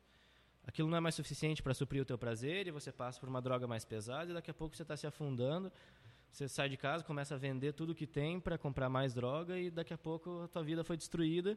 aquilo 0.68 0.90
não 0.90 0.98
é 0.98 1.00
mais 1.00 1.16
suficiente 1.16 1.62
para 1.62 1.74
suprir 1.76 2.02
o 2.02 2.06
teu 2.06 2.18
prazer 2.18 2.68
e 2.68 2.72
você 2.72 2.92
passa 2.92 3.20
por 3.20 3.30
uma 3.30 3.40
droga 3.40 3.68
mais 3.68 3.86
pesada 3.86 4.32
e 4.32 4.34
daqui 4.34 4.50
a 4.50 4.54
pouco 4.54 4.76
você 4.76 4.82
está 4.82 4.98
se 4.98 5.06
afundando 5.06 5.72
você 6.32 6.50
sai 6.50 6.68
de 6.68 6.76
casa, 6.76 7.04
começa 7.04 7.36
a 7.36 7.38
vender 7.38 7.74
tudo 7.74 7.94
que 7.96 8.08
tem 8.08 8.40
para 8.40 8.58
comprar 8.58 8.90
mais 8.90 9.14
droga 9.14 9.58
e 9.58 9.70
daqui 9.70 9.94
a 9.94 9.98
pouco 9.98 10.42
a 10.42 10.48
tua 10.48 10.64
vida 10.64 10.84
foi 10.84 10.98
destruída 10.98 11.56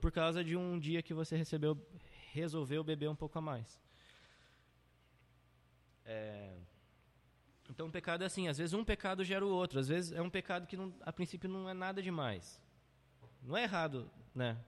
por 0.00 0.10
causa 0.10 0.42
de 0.42 0.56
um 0.56 0.78
dia 0.78 1.02
que 1.02 1.14
você 1.14 1.36
recebeu, 1.36 1.76
resolveu 2.32 2.82
beber 2.82 3.08
um 3.08 3.16
pouco 3.16 3.38
a 3.38 3.42
mais. 3.42 3.78
É, 6.04 6.56
então 7.68 7.86
o 7.86 7.92
pecado 7.92 8.22
é 8.24 8.26
assim, 8.26 8.48
às 8.48 8.58
vezes 8.58 8.74
um 8.74 8.84
pecado 8.84 9.22
gera 9.22 9.46
o 9.46 9.48
outro, 9.48 9.78
às 9.78 9.86
vezes 9.86 10.10
é 10.10 10.20
um 10.20 10.28
pecado 10.28 10.66
que 10.66 10.76
não, 10.76 10.92
a 11.02 11.12
princípio 11.12 11.48
não 11.48 11.68
é 11.68 11.74
nada 11.74 12.02
demais. 12.02 12.60
Não 13.42 13.56
é 13.56 13.62
errado, 13.62 14.10
né? 14.34 14.58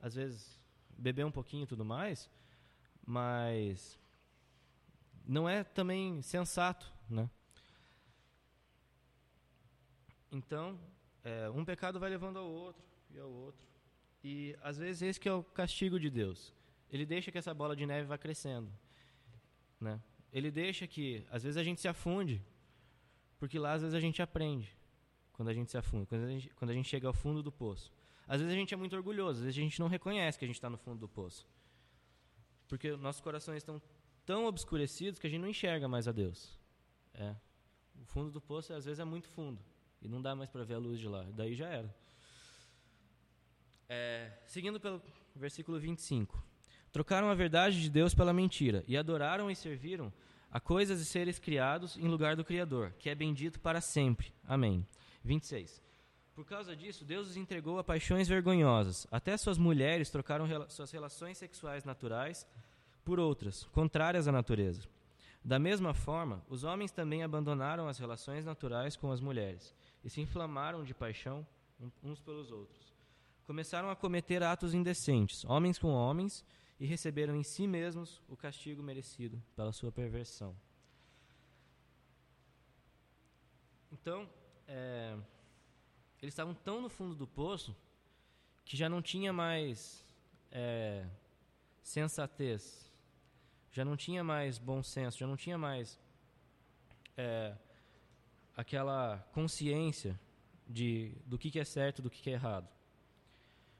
Às 0.00 0.14
vezes 0.16 0.58
beber 0.96 1.24
um 1.24 1.30
pouquinho 1.30 1.62
e 1.62 1.66
tudo 1.66 1.84
mais, 1.84 2.28
mas 3.06 3.96
não 5.24 5.48
é 5.48 5.62
também 5.62 6.20
sensato, 6.20 6.92
né? 7.08 7.30
Então, 10.32 10.78
é, 11.22 11.48
um 11.50 11.64
pecado 11.64 12.00
vai 12.00 12.10
levando 12.10 12.38
ao 12.38 12.46
outro 12.50 12.84
e 13.10 13.18
ao 13.18 13.30
outro. 13.30 13.67
E 14.30 14.54
às 14.60 14.76
vezes 14.76 15.00
esse 15.00 15.18
que 15.18 15.26
é 15.26 15.32
o 15.32 15.42
castigo 15.42 15.98
de 15.98 16.10
Deus. 16.10 16.54
Ele 16.90 17.06
deixa 17.06 17.32
que 17.32 17.38
essa 17.38 17.54
bola 17.54 17.74
de 17.74 17.86
neve 17.86 18.06
vá 18.06 18.18
crescendo, 18.18 18.70
né? 19.80 19.98
Ele 20.30 20.50
deixa 20.50 20.86
que 20.86 21.24
às 21.30 21.42
vezes 21.44 21.56
a 21.56 21.64
gente 21.64 21.80
se 21.80 21.88
afunde, 21.88 22.44
porque 23.38 23.58
lá 23.58 23.72
às 23.72 23.80
vezes 23.80 23.94
a 23.94 24.00
gente 24.00 24.20
aprende 24.20 24.76
quando 25.32 25.48
a 25.48 25.54
gente 25.54 25.70
se 25.70 25.78
afunda, 25.78 26.04
quando 26.04 26.24
a 26.24 26.28
gente, 26.28 26.50
quando 26.56 26.70
a 26.70 26.74
gente 26.74 26.88
chega 26.88 27.06
ao 27.08 27.14
fundo 27.14 27.42
do 27.42 27.50
poço. 27.50 27.90
Às 28.26 28.40
vezes 28.40 28.54
a 28.54 28.58
gente 28.58 28.74
é 28.74 28.76
muito 28.76 28.94
orgulhoso, 28.94 29.38
às 29.38 29.44
vezes 29.44 29.58
a 29.58 29.62
gente 29.62 29.80
não 29.80 29.88
reconhece 29.88 30.38
que 30.38 30.44
a 30.44 30.48
gente 30.48 30.56
está 30.56 30.68
no 30.68 30.76
fundo 30.76 30.98
do 31.00 31.08
poço, 31.08 31.46
porque 32.68 32.94
nossos 32.96 33.22
corações 33.22 33.58
estão 33.58 33.80
tão 34.26 34.44
obscurecidos 34.44 35.18
que 35.18 35.26
a 35.26 35.30
gente 35.30 35.40
não 35.40 35.48
enxerga 35.48 35.88
mais 35.88 36.06
a 36.06 36.12
Deus. 36.12 36.58
É. 37.14 37.34
O 37.98 38.04
fundo 38.04 38.30
do 38.30 38.42
poço 38.42 38.74
às 38.74 38.84
vezes 38.84 39.00
é 39.00 39.04
muito 39.04 39.26
fundo. 39.26 39.58
E 40.02 40.06
não 40.06 40.20
dá 40.20 40.34
mais 40.34 40.50
para 40.50 40.64
ver 40.64 40.74
a 40.74 40.78
luz 40.78 41.00
de 41.00 41.08
lá. 41.08 41.22
Daí 41.32 41.54
já 41.54 41.68
era. 41.68 41.94
É, 43.88 44.30
seguindo 44.46 44.78
pelo 44.78 45.00
versículo 45.34 45.78
25. 45.78 46.42
Trocaram 46.92 47.30
a 47.30 47.34
verdade 47.34 47.80
de 47.80 47.88
Deus 47.88 48.14
pela 48.14 48.32
mentira 48.32 48.84
e 48.86 48.96
adoraram 48.96 49.50
e 49.50 49.56
serviram 49.56 50.12
a 50.50 50.58
coisas 50.58 51.00
e 51.00 51.04
seres 51.04 51.38
criados 51.38 51.96
em 51.96 52.08
lugar 52.08 52.36
do 52.36 52.44
Criador, 52.44 52.92
que 52.98 53.10
é 53.10 53.14
bendito 53.14 53.60
para 53.60 53.80
sempre. 53.80 54.32
Amém. 54.44 54.86
26. 55.24 55.82
Por 56.34 56.44
causa 56.44 56.76
disso, 56.76 57.04
Deus 57.04 57.28
os 57.30 57.36
entregou 57.36 57.78
a 57.78 57.84
paixões 57.84 58.28
vergonhosas. 58.28 59.06
Até 59.10 59.36
suas 59.36 59.58
mulheres 59.58 60.10
trocaram 60.10 60.46
rela 60.46 60.68
suas 60.68 60.90
relações 60.90 61.36
sexuais 61.36 61.84
naturais 61.84 62.46
por 63.04 63.18
outras, 63.18 63.64
contrárias 63.72 64.28
à 64.28 64.32
natureza. 64.32 64.86
Da 65.42 65.58
mesma 65.58 65.94
forma, 65.94 66.44
os 66.48 66.62
homens 66.62 66.92
também 66.92 67.22
abandonaram 67.22 67.88
as 67.88 67.98
relações 67.98 68.44
naturais 68.44 68.96
com 68.96 69.10
as 69.10 69.20
mulheres 69.20 69.74
e 70.04 70.10
se 70.10 70.20
inflamaram 70.20 70.84
de 70.84 70.92
paixão 70.94 71.46
uns 72.02 72.20
pelos 72.20 72.50
outros. 72.50 72.97
Começaram 73.48 73.88
a 73.88 73.96
cometer 73.96 74.42
atos 74.42 74.74
indecentes, 74.74 75.42
homens 75.46 75.78
com 75.78 75.88
homens, 75.88 76.44
e 76.78 76.84
receberam 76.84 77.34
em 77.34 77.42
si 77.42 77.66
mesmos 77.66 78.20
o 78.28 78.36
castigo 78.36 78.82
merecido 78.82 79.42
pela 79.56 79.72
sua 79.72 79.90
perversão. 79.90 80.54
Então, 83.90 84.28
é, 84.66 85.16
eles 86.20 86.34
estavam 86.34 86.52
tão 86.52 86.82
no 86.82 86.90
fundo 86.90 87.14
do 87.14 87.26
poço 87.26 87.74
que 88.66 88.76
já 88.76 88.86
não 88.86 89.00
tinha 89.00 89.32
mais 89.32 90.04
é, 90.52 91.06
sensatez, 91.82 92.92
já 93.72 93.82
não 93.82 93.96
tinha 93.96 94.22
mais 94.22 94.58
bom 94.58 94.82
senso, 94.82 95.16
já 95.16 95.26
não 95.26 95.38
tinha 95.38 95.56
mais 95.56 95.98
é, 97.16 97.56
aquela 98.54 99.26
consciência 99.32 100.20
de 100.68 101.14
do 101.24 101.38
que, 101.38 101.50
que 101.50 101.58
é 101.58 101.64
certo, 101.64 102.02
do 102.02 102.10
que, 102.10 102.20
que 102.20 102.28
é 102.28 102.34
errado. 102.34 102.68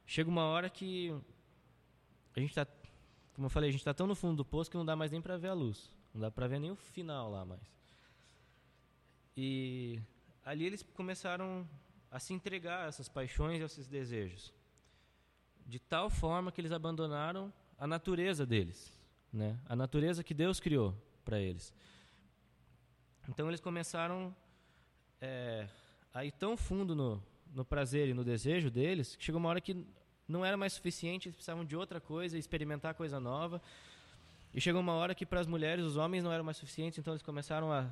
Chega 0.09 0.29
uma 0.29 0.45
hora 0.45 0.69
que 0.69 1.15
a 2.35 2.41
gente 2.41 2.49
está 2.49 2.67
como 3.39 3.47
eu 3.47 3.51
falei, 3.51 3.69
a 3.69 3.71
gente 3.71 3.83
está 3.83 3.95
tão 3.95 4.09
no 4.09 4.17
fundo 4.17 4.39
do 4.39 4.45
poço 4.45 4.69
que 4.69 4.77
não 4.77 4.85
dá 4.85 4.97
mais 4.97 5.13
nem 5.13 5.23
para 5.23 5.37
ver 5.37 5.47
a 5.47 5.55
luz. 5.55 5.93
Não 6.13 6.23
dá 6.23 6.29
para 6.29 6.49
ver 6.49 6.59
nem 6.59 6.73
o 6.73 6.75
final 6.75 7.31
lá 7.31 7.45
mais. 7.45 7.63
E 9.37 10.01
ali 10.45 10.65
eles 10.65 10.83
começaram 10.83 11.65
a 12.11 12.19
se 12.19 12.35
entregar 12.35 12.85
a 12.85 12.89
essas 12.89 13.09
paixões 13.09 13.61
e 13.61 13.63
a 13.63 13.67
esses 13.67 13.87
desejos. 13.87 14.53
De 15.65 15.79
tal 15.79 16.11
forma 16.11 16.51
que 16.51 16.61
eles 16.61 16.73
abandonaram 16.73 17.53
a 17.79 17.87
natureza 17.87 18.45
deles. 18.45 18.93
Né? 19.33 19.57
A 19.69 19.77
natureza 19.77 20.25
que 20.25 20.35
Deus 20.35 20.59
criou 20.59 20.93
para 21.25 21.39
eles. 21.39 21.73
Então 23.29 23.47
eles 23.47 23.61
começaram 23.61 24.35
é, 25.21 25.69
a 26.13 26.25
ir 26.25 26.33
tão 26.33 26.57
fundo 26.57 26.97
no, 26.97 27.23
no 27.55 27.65
prazer 27.65 28.09
e 28.09 28.15
no 28.15 28.25
desejo 28.25 28.71
deles 28.71 29.17
que 29.17 29.25
chegou 29.25 29.39
uma 29.39 29.49
hora 29.49 29.61
que 29.61 29.87
não 30.27 30.45
era 30.45 30.57
mais 30.57 30.75
suficiente, 30.75 31.29
eles 31.29 31.37
precisavam 31.37 31.65
de 31.65 31.75
outra 31.75 32.01
coisa, 32.01 32.37
experimentar 32.37 32.95
coisa 32.95 33.19
nova. 33.19 33.63
E 34.53 34.61
chegou 34.61 34.81
uma 34.81 34.93
hora 34.93 35.15
que 35.15 35.25
para 35.25 35.41
as 35.41 35.47
mulheres 35.47 35.85
os 35.85 35.97
homens 35.97 36.23
não 36.23 36.33
eram 36.33 36.45
mais 36.45 36.57
suficientes, 36.59 36.99
então 36.99 37.15
eles 37.15 37.23
começaram 37.23 37.73
a, 37.73 37.91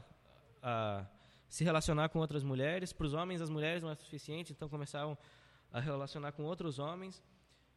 a 0.62 1.07
se 1.49 1.64
relacionar 1.64 2.09
com 2.11 2.19
outras 2.19 2.42
mulheres. 2.42 2.92
Para 2.92 3.07
os 3.07 3.14
homens 3.14 3.40
as 3.40 3.49
mulheres 3.49 3.83
não 3.83 3.88
eram 3.88 4.01
suficientes, 4.01 4.53
então 4.53 4.69
começaram 4.69 5.16
a 5.73 5.81
relacionar 5.81 6.33
com 6.33 6.45
outros 6.45 6.79
homens. 6.79 7.23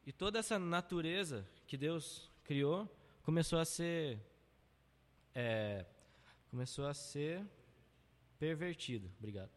E 0.06 0.12
toda 0.12 0.39
essa 0.39 0.60
natureza 0.60 1.48
que 1.68 1.78
Deus 1.78 2.30
criou 2.44 2.89
começou 3.24 3.60
a 3.60 3.65
ser 3.65 4.20
é, 5.36 5.86
começou 6.50 6.88
a 6.88 6.94
ser 6.94 7.46
pervertida. 8.39 9.08
Obrigado. 9.20 9.52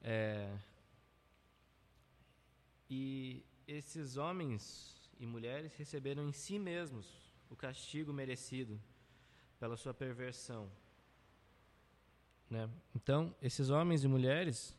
É, 0.00 0.54
e 2.94 3.42
esses 3.66 4.18
homens 4.18 4.94
e 5.18 5.24
mulheres 5.24 5.74
receberam 5.76 6.28
em 6.28 6.32
si 6.32 6.58
mesmos 6.58 7.06
o 7.48 7.56
castigo 7.56 8.12
merecido 8.12 8.78
pela 9.58 9.78
sua 9.78 9.94
perversão. 9.94 10.70
Né? 12.50 12.68
Então, 12.94 13.34
esses 13.40 13.70
homens 13.70 14.04
e 14.04 14.08
mulheres 14.08 14.76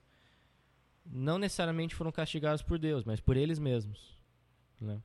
não 1.03 1.39
necessariamente 1.39 1.95
foram 1.95 2.11
castigados 2.11 2.61
por 2.61 2.77
Deus, 2.77 3.03
mas 3.03 3.19
por 3.19 3.35
eles 3.35 3.57
mesmos. 3.57 4.15
Né? 4.79 5.01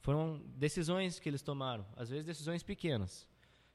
Foram 0.00 0.38
decisões 0.66 1.18
que 1.18 1.30
eles 1.30 1.40
tomaram, 1.40 1.86
às 1.96 2.10
vezes 2.10 2.26
decisões 2.26 2.62
pequenas, 2.62 3.26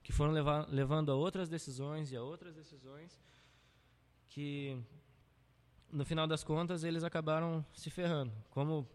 que 0.03 0.11
foram 0.11 0.31
levar, 0.31 0.69
levando 0.69 1.11
a 1.11 1.15
outras 1.15 1.49
decisões 1.49 2.11
e 2.11 2.15
a 2.15 2.21
outras 2.21 2.53
decisões 2.53 3.19
que, 4.27 4.79
no 5.91 6.05
final 6.05 6.27
das 6.27 6.43
contas, 6.43 6.83
eles 6.83 7.03
acabaram 7.03 7.65
se 7.73 7.89
ferrando. 7.89 8.33
Como 8.49 8.87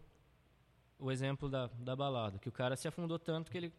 o 0.99 1.11
exemplo 1.11 1.49
da, 1.49 1.67
da 1.79 1.95
balada, 1.95 2.37
que 2.37 2.47
o 2.47 2.51
cara 2.51 2.75
se 2.75 2.87
afundou 2.87 3.17
tanto 3.17 3.51
que 3.51 3.57
ele 3.57 3.73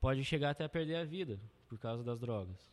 pode 0.00 0.22
chegar 0.24 0.50
até 0.50 0.64
a 0.64 0.68
perder 0.68 0.96
a 0.96 1.04
vida 1.04 1.40
por 1.66 1.78
causa 1.78 2.04
das 2.04 2.20
drogas. 2.20 2.70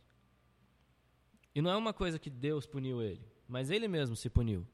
E 1.54 1.62
não 1.62 1.70
é 1.70 1.76
uma 1.76 1.92
coisa 1.92 2.18
que 2.18 2.28
Deus 2.28 2.66
puniu 2.66 3.00
ele, 3.00 3.24
mas 3.48 3.70
ele 3.70 3.88
mesmo 3.88 4.16
se 4.16 4.28
puniu. 4.28 4.66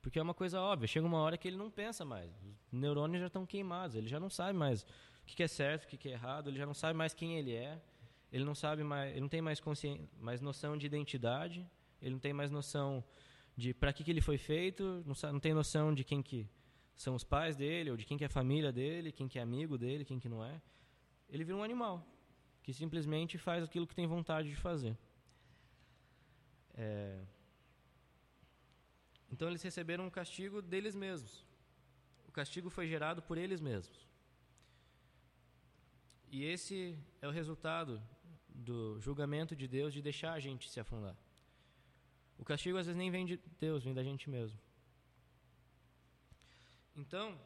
Porque 0.00 0.18
é 0.18 0.22
uma 0.22 0.34
coisa 0.34 0.60
óbvia, 0.60 0.86
chega 0.86 1.06
uma 1.06 1.18
hora 1.18 1.36
que 1.36 1.48
ele 1.48 1.56
não 1.56 1.70
pensa 1.70 2.04
mais. 2.04 2.30
Os 2.70 2.78
neurônios 2.78 3.20
já 3.20 3.26
estão 3.26 3.46
queimados, 3.46 3.96
ele 3.96 4.08
já 4.08 4.20
não 4.20 4.30
sabe 4.30 4.56
mais 4.56 4.82
o 4.82 5.26
que 5.26 5.42
é 5.42 5.48
certo, 5.48 5.84
o 5.84 5.86
que 5.86 6.08
é 6.08 6.12
errado, 6.12 6.48
ele 6.50 6.58
já 6.58 6.66
não 6.66 6.74
sabe 6.74 6.96
mais 6.96 7.14
quem 7.14 7.38
ele 7.38 7.54
é, 7.54 7.80
ele 8.30 8.44
não 8.44 8.54
sabe 8.54 8.84
mais, 8.84 9.12
ele 9.12 9.20
não 9.20 9.28
tem 9.28 9.40
mais 9.40 9.62
mais 10.18 10.40
noção 10.40 10.76
de 10.76 10.86
identidade, 10.86 11.66
ele 12.00 12.12
não 12.12 12.18
tem 12.18 12.32
mais 12.32 12.50
noção 12.50 13.02
de 13.56 13.72
para 13.72 13.92
que, 13.92 14.02
que 14.04 14.10
ele 14.10 14.20
foi 14.20 14.38
feito, 14.38 15.04
não, 15.06 15.32
não 15.32 15.40
tem 15.40 15.54
noção 15.54 15.94
de 15.94 16.04
quem 16.04 16.22
que 16.22 16.48
são 16.96 17.14
os 17.14 17.24
pais 17.24 17.56
dele, 17.56 17.90
ou 17.90 17.96
de 17.96 18.04
quem 18.04 18.16
que 18.16 18.24
é 18.24 18.26
a 18.26 18.30
família 18.30 18.72
dele, 18.72 19.12
quem 19.12 19.28
que 19.28 19.38
é 19.38 19.42
amigo 19.42 19.76
dele, 19.76 20.04
quem 20.04 20.18
que 20.18 20.28
não 20.28 20.44
é. 20.44 20.60
Ele 21.28 21.44
vira 21.44 21.56
um 21.56 21.62
animal 21.62 22.06
que 22.62 22.72
simplesmente 22.72 23.36
faz 23.36 23.62
aquilo 23.62 23.86
que 23.86 23.94
tem 23.94 24.06
vontade 24.06 24.48
de 24.48 24.56
fazer. 24.56 24.96
É... 26.74 27.20
Então 29.30 29.48
eles 29.48 29.62
receberam 29.62 30.06
um 30.06 30.10
castigo 30.10 30.62
deles 30.62 30.94
mesmos. 30.94 31.44
O 32.28 32.32
castigo 32.32 32.70
foi 32.70 32.86
gerado 32.86 33.20
por 33.22 33.36
eles 33.36 33.60
mesmos. 33.60 34.08
E 36.30 36.44
esse 36.44 36.98
é 37.20 37.28
o 37.28 37.30
resultado 37.30 38.02
do 38.48 39.00
julgamento 39.00 39.54
de 39.54 39.68
Deus 39.68 39.92
de 39.92 40.00
deixar 40.00 40.32
a 40.32 40.40
gente 40.40 40.70
se 40.70 40.80
afundar. 40.80 41.16
O 42.38 42.44
castigo 42.44 42.78
às 42.78 42.86
vezes 42.86 42.98
nem 42.98 43.10
vem 43.10 43.24
de 43.24 43.40
Deus, 43.60 43.84
vem 43.84 43.94
da 43.94 44.02
gente 44.02 44.28
mesmo. 44.28 44.58
Então, 46.96 47.38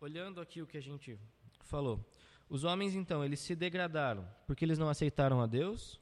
olhando 0.00 0.40
aqui 0.40 0.60
o 0.62 0.66
que 0.66 0.76
a 0.76 0.82
gente 0.82 1.18
falou, 1.60 2.04
os 2.48 2.64
homens 2.64 2.94
então, 2.94 3.24
eles 3.24 3.40
se 3.40 3.54
degradaram 3.54 4.28
porque 4.46 4.64
eles 4.64 4.78
não 4.78 4.88
aceitaram 4.88 5.40
a 5.40 5.46
Deus, 5.46 6.00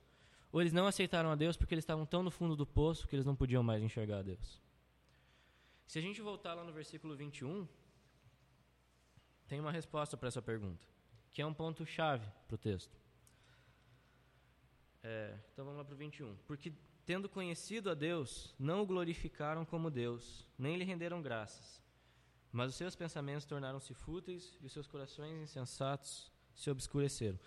ou 0.53 0.61
eles 0.61 0.73
não 0.73 0.87
aceitaram 0.87 1.31
a 1.31 1.35
Deus 1.35 1.57
porque 1.57 1.75
eles 1.75 1.83
estavam 1.83 2.07
tão 2.07 2.23
no 2.23 2.31
fundo 2.31 2.57
do 2.57 2.67
poço 2.67 3.07
que 3.07 3.15
eles 3.15 3.27
não 3.27 3.37
podiam 3.37 3.63
mais 3.63 3.83
enxergar 3.83 4.19
a 4.19 4.23
Deus. 4.23 4.63
Se 5.87 5.99
a 5.99 6.03
gente 6.03 6.21
voltar 6.21 6.55
lá 6.55 6.65
no 6.65 6.73
versículo 6.73 7.15
21, 7.17 7.69
tem 9.47 9.61
uma 9.61 9.71
resposta 9.71 10.17
para 10.17 10.29
essa 10.29 10.43
pergunta, 10.43 10.87
que 11.33 11.43
é 11.43 11.47
um 11.47 11.55
ponto 11.55 11.85
chave 11.85 12.27
para 12.47 12.55
o 12.55 12.59
texto. 12.59 12.99
É, 15.03 15.39
então 15.53 15.65
vamos 15.65 15.79
lá 15.79 15.85
para 15.85 15.95
o 15.95 15.97
21. 15.97 16.37
Porque 16.47 16.73
tendo 17.07 17.29
conhecido 17.29 17.89
a 17.89 17.95
Deus, 17.95 18.55
não 18.59 18.83
o 18.83 18.87
glorificaram 18.87 19.65
como 19.65 19.91
Deus, 19.91 20.47
nem 20.59 20.77
lhe 20.77 20.85
renderam 20.85 21.23
graças 21.23 21.81
mas 22.57 22.71
os 22.71 22.77
seus 22.77 22.97
pensamentos 22.97 23.45
tornaram-se 23.45 23.93
fúteis 23.93 24.57
e 24.63 24.67
os 24.67 24.73
seus 24.73 24.87
corações 24.87 25.37
insensatos 25.43 26.33
se 26.55 26.71
obscureceram. 26.71 27.39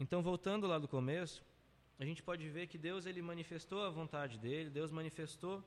Então, 0.00 0.22
voltando 0.22 0.66
lá 0.66 0.78
do 0.78 0.88
começo, 0.88 1.44
a 1.98 2.04
gente 2.06 2.22
pode 2.22 2.48
ver 2.48 2.66
que 2.66 2.78
Deus 2.78 3.04
ele 3.04 3.20
manifestou 3.20 3.82
a 3.84 3.90
vontade 3.90 4.38
dele, 4.38 4.70
Deus 4.70 4.90
manifestou 4.90 5.62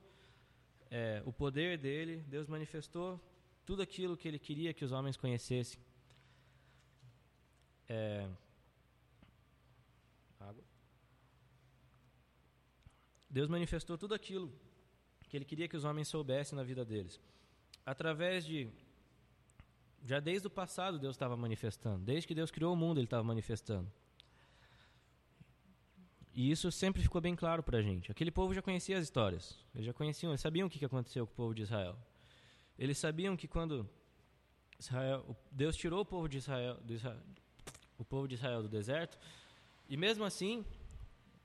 é, 0.90 1.22
o 1.24 1.32
poder 1.32 1.78
dele, 1.78 2.24
Deus 2.26 2.48
manifestou 2.48 3.20
tudo 3.64 3.82
aquilo 3.82 4.16
que 4.16 4.26
ele 4.26 4.38
queria 4.38 4.74
que 4.74 4.84
os 4.84 4.90
homens 4.90 5.16
conhecessem. 5.16 5.78
É, 7.88 8.28
água. 10.40 10.64
Deus 13.36 13.48
manifestou 13.56 13.98
tudo 13.98 14.14
aquilo 14.14 14.50
que 15.28 15.36
ele 15.36 15.44
queria 15.44 15.68
que 15.68 15.76
os 15.76 15.84
homens 15.84 16.08
soubessem 16.08 16.56
na 16.56 16.64
vida 16.70 16.84
deles 16.84 17.20
através 17.86 18.44
de. 18.44 18.68
Já 20.02 20.18
desde 20.20 20.46
o 20.46 20.50
passado 20.50 20.98
Deus 20.98 21.14
estava 21.14 21.36
manifestando. 21.36 22.04
Desde 22.04 22.26
que 22.26 22.34
Deus 22.34 22.50
criou 22.50 22.72
o 22.72 22.76
mundo, 22.76 22.98
Ele 22.98 23.06
estava 23.06 23.22
manifestando. 23.22 23.90
E 26.34 26.50
isso 26.50 26.70
sempre 26.72 27.02
ficou 27.02 27.20
bem 27.20 27.36
claro 27.36 27.62
para 27.62 27.78
a 27.78 27.82
gente. 27.82 28.10
Aquele 28.10 28.30
povo 28.30 28.54
já 28.54 28.62
conhecia 28.62 28.96
as 28.96 29.04
histórias. 29.04 29.58
Eles 29.74 29.86
já 29.86 29.92
conheciam, 29.92 30.30
eles 30.30 30.40
sabiam 30.40 30.66
o 30.66 30.70
que 30.70 30.84
aconteceu 30.84 31.26
com 31.26 31.32
o 31.32 31.36
povo 31.36 31.54
de 31.54 31.62
Israel. 31.62 31.96
Eles 32.78 32.96
sabiam 32.96 33.36
que 33.36 33.48
quando 33.48 33.88
Israel, 34.78 35.36
Deus 35.50 35.76
tirou 35.76 36.00
o 36.00 36.06
povo 36.06 36.28
de 36.28 36.38
Israel, 36.38 36.78
Israel, 36.88 37.20
o 37.98 38.04
povo 38.04 38.26
de 38.28 38.34
Israel 38.34 38.62
do 38.62 38.68
deserto, 38.68 39.18
e 39.88 39.96
mesmo 39.96 40.24
assim 40.24 40.64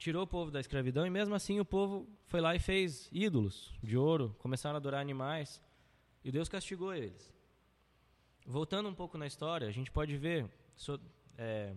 tirou 0.01 0.23
o 0.23 0.27
povo 0.27 0.49
da 0.49 0.59
escravidão, 0.59 1.05
e 1.05 1.11
mesmo 1.11 1.35
assim 1.35 1.59
o 1.59 1.65
povo 1.65 2.09
foi 2.25 2.41
lá 2.41 2.55
e 2.55 2.59
fez 2.59 3.07
ídolos 3.11 3.71
de 3.83 3.95
ouro, 3.95 4.35
começaram 4.39 4.75
a 4.75 4.77
adorar 4.77 4.99
animais. 4.99 5.61
E 6.23 6.31
Deus 6.31 6.49
castigou 6.49 6.91
eles. 6.91 7.31
Voltando 8.43 8.89
um 8.89 8.95
pouco 8.95 9.15
na 9.15 9.27
história, 9.27 9.67
a 9.67 9.71
gente 9.71 9.91
pode 9.91 10.17
ver 10.17 10.49
so, 10.75 10.99
é, 11.37 11.75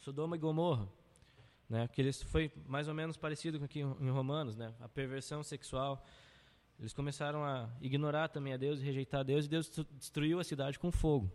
Sodoma 0.00 0.34
e 0.34 0.40
Gomorra. 0.40 0.88
né? 1.70 1.86
Que 1.86 2.00
eles 2.00 2.20
foi 2.20 2.50
mais 2.66 2.88
ou 2.88 2.94
menos 2.94 3.16
parecido 3.16 3.60
com 3.60 3.64
aqui 3.64 3.78
em 3.78 4.10
Romanos, 4.10 4.56
né? 4.56 4.74
A 4.80 4.88
perversão 4.88 5.44
sexual. 5.44 6.04
Eles 6.80 6.92
começaram 6.92 7.44
a 7.44 7.70
ignorar 7.80 8.26
também 8.26 8.54
a 8.54 8.56
Deus 8.56 8.80
e 8.80 8.82
rejeitar 8.82 9.20
a 9.20 9.22
Deus 9.22 9.46
e 9.46 9.48
Deus 9.48 9.70
destruiu 9.92 10.40
a 10.40 10.44
cidade 10.44 10.80
com 10.80 10.90
fogo. 10.90 11.30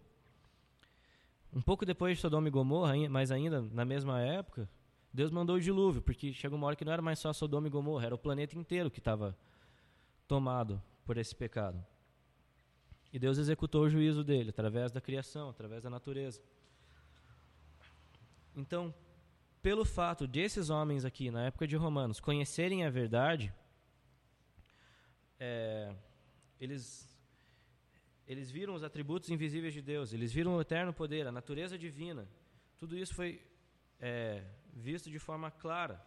Um 1.54 1.62
pouco 1.62 1.86
depois 1.86 2.18
de 2.18 2.22
Sodoma 2.22 2.50
e 2.50 2.52
Gomorra, 2.52 2.96
mas 3.10 3.32
ainda 3.32 3.62
na 3.62 3.86
mesma 3.86 4.20
época, 4.22 4.70
Deus 5.14 5.30
mandou 5.30 5.58
o 5.58 5.60
dilúvio, 5.60 6.02
porque 6.02 6.32
chegou 6.32 6.58
uma 6.58 6.68
hora 6.68 6.76
que 6.76 6.86
não 6.86 6.94
era 6.94 7.02
mais 7.02 7.20
só 7.20 7.34
Sodoma 7.34 7.68
e 7.68 7.70
Gomorra, 7.70 8.06
era 8.06 8.16
o 8.16 8.18
planeta 8.18 8.58
inteiro 8.58 8.90
que 8.90 9.00
estava 9.00 9.38
tomado 10.28 10.82
por 11.06 11.18
esse 11.18 11.36
pecado. 11.36 11.86
E 13.12 13.20
Deus 13.20 13.38
executou 13.38 13.84
o 13.84 13.90
juízo 13.90 14.24
dele 14.24 14.52
através 14.52 14.92
da 14.92 15.02
criação, 15.02 15.50
através 15.50 15.84
da 15.84 15.90
natureza. 15.90 16.42
Então, 18.56 18.94
pelo 19.62 19.84
fato 19.84 20.26
de 20.28 20.40
esses 20.40 20.70
homens 20.70 21.04
aqui, 21.04 21.30
na 21.30 21.46
época 21.46 21.68
de 21.68 21.76
Romanos, 21.76 22.22
conhecerem 22.22 22.86
a 22.86 22.90
verdade, 22.90 23.54
é, 25.38 25.94
eles, 26.60 27.14
eles 28.26 28.50
viram 28.50 28.74
os 28.74 28.84
atributos 28.84 29.30
invisíveis 29.30 29.74
de 29.74 29.82
Deus, 29.82 30.14
eles 30.14 30.32
viram 30.32 30.56
o 30.56 30.62
eterno 30.62 30.94
poder, 30.94 31.28
a 31.28 31.32
natureza 31.32 31.78
divina. 31.78 32.26
Tudo 32.78 32.98
isso 32.98 33.14
foi 33.14 33.42
é, 34.00 34.44
visto 34.74 35.10
de 35.10 35.20
forma 35.20 35.52
clara. 35.52 36.06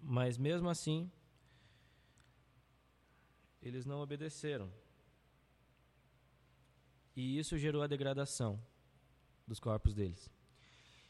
Mas 0.00 0.38
mesmo 0.38 0.68
assim, 0.68 1.10
eles 3.62 3.84
não 3.84 4.00
obedeceram. 4.00 4.72
E 7.14 7.38
isso 7.38 7.58
gerou 7.58 7.82
a 7.82 7.86
degradação 7.86 8.58
dos 9.46 9.60
corpos 9.60 9.94
deles. 9.94 10.30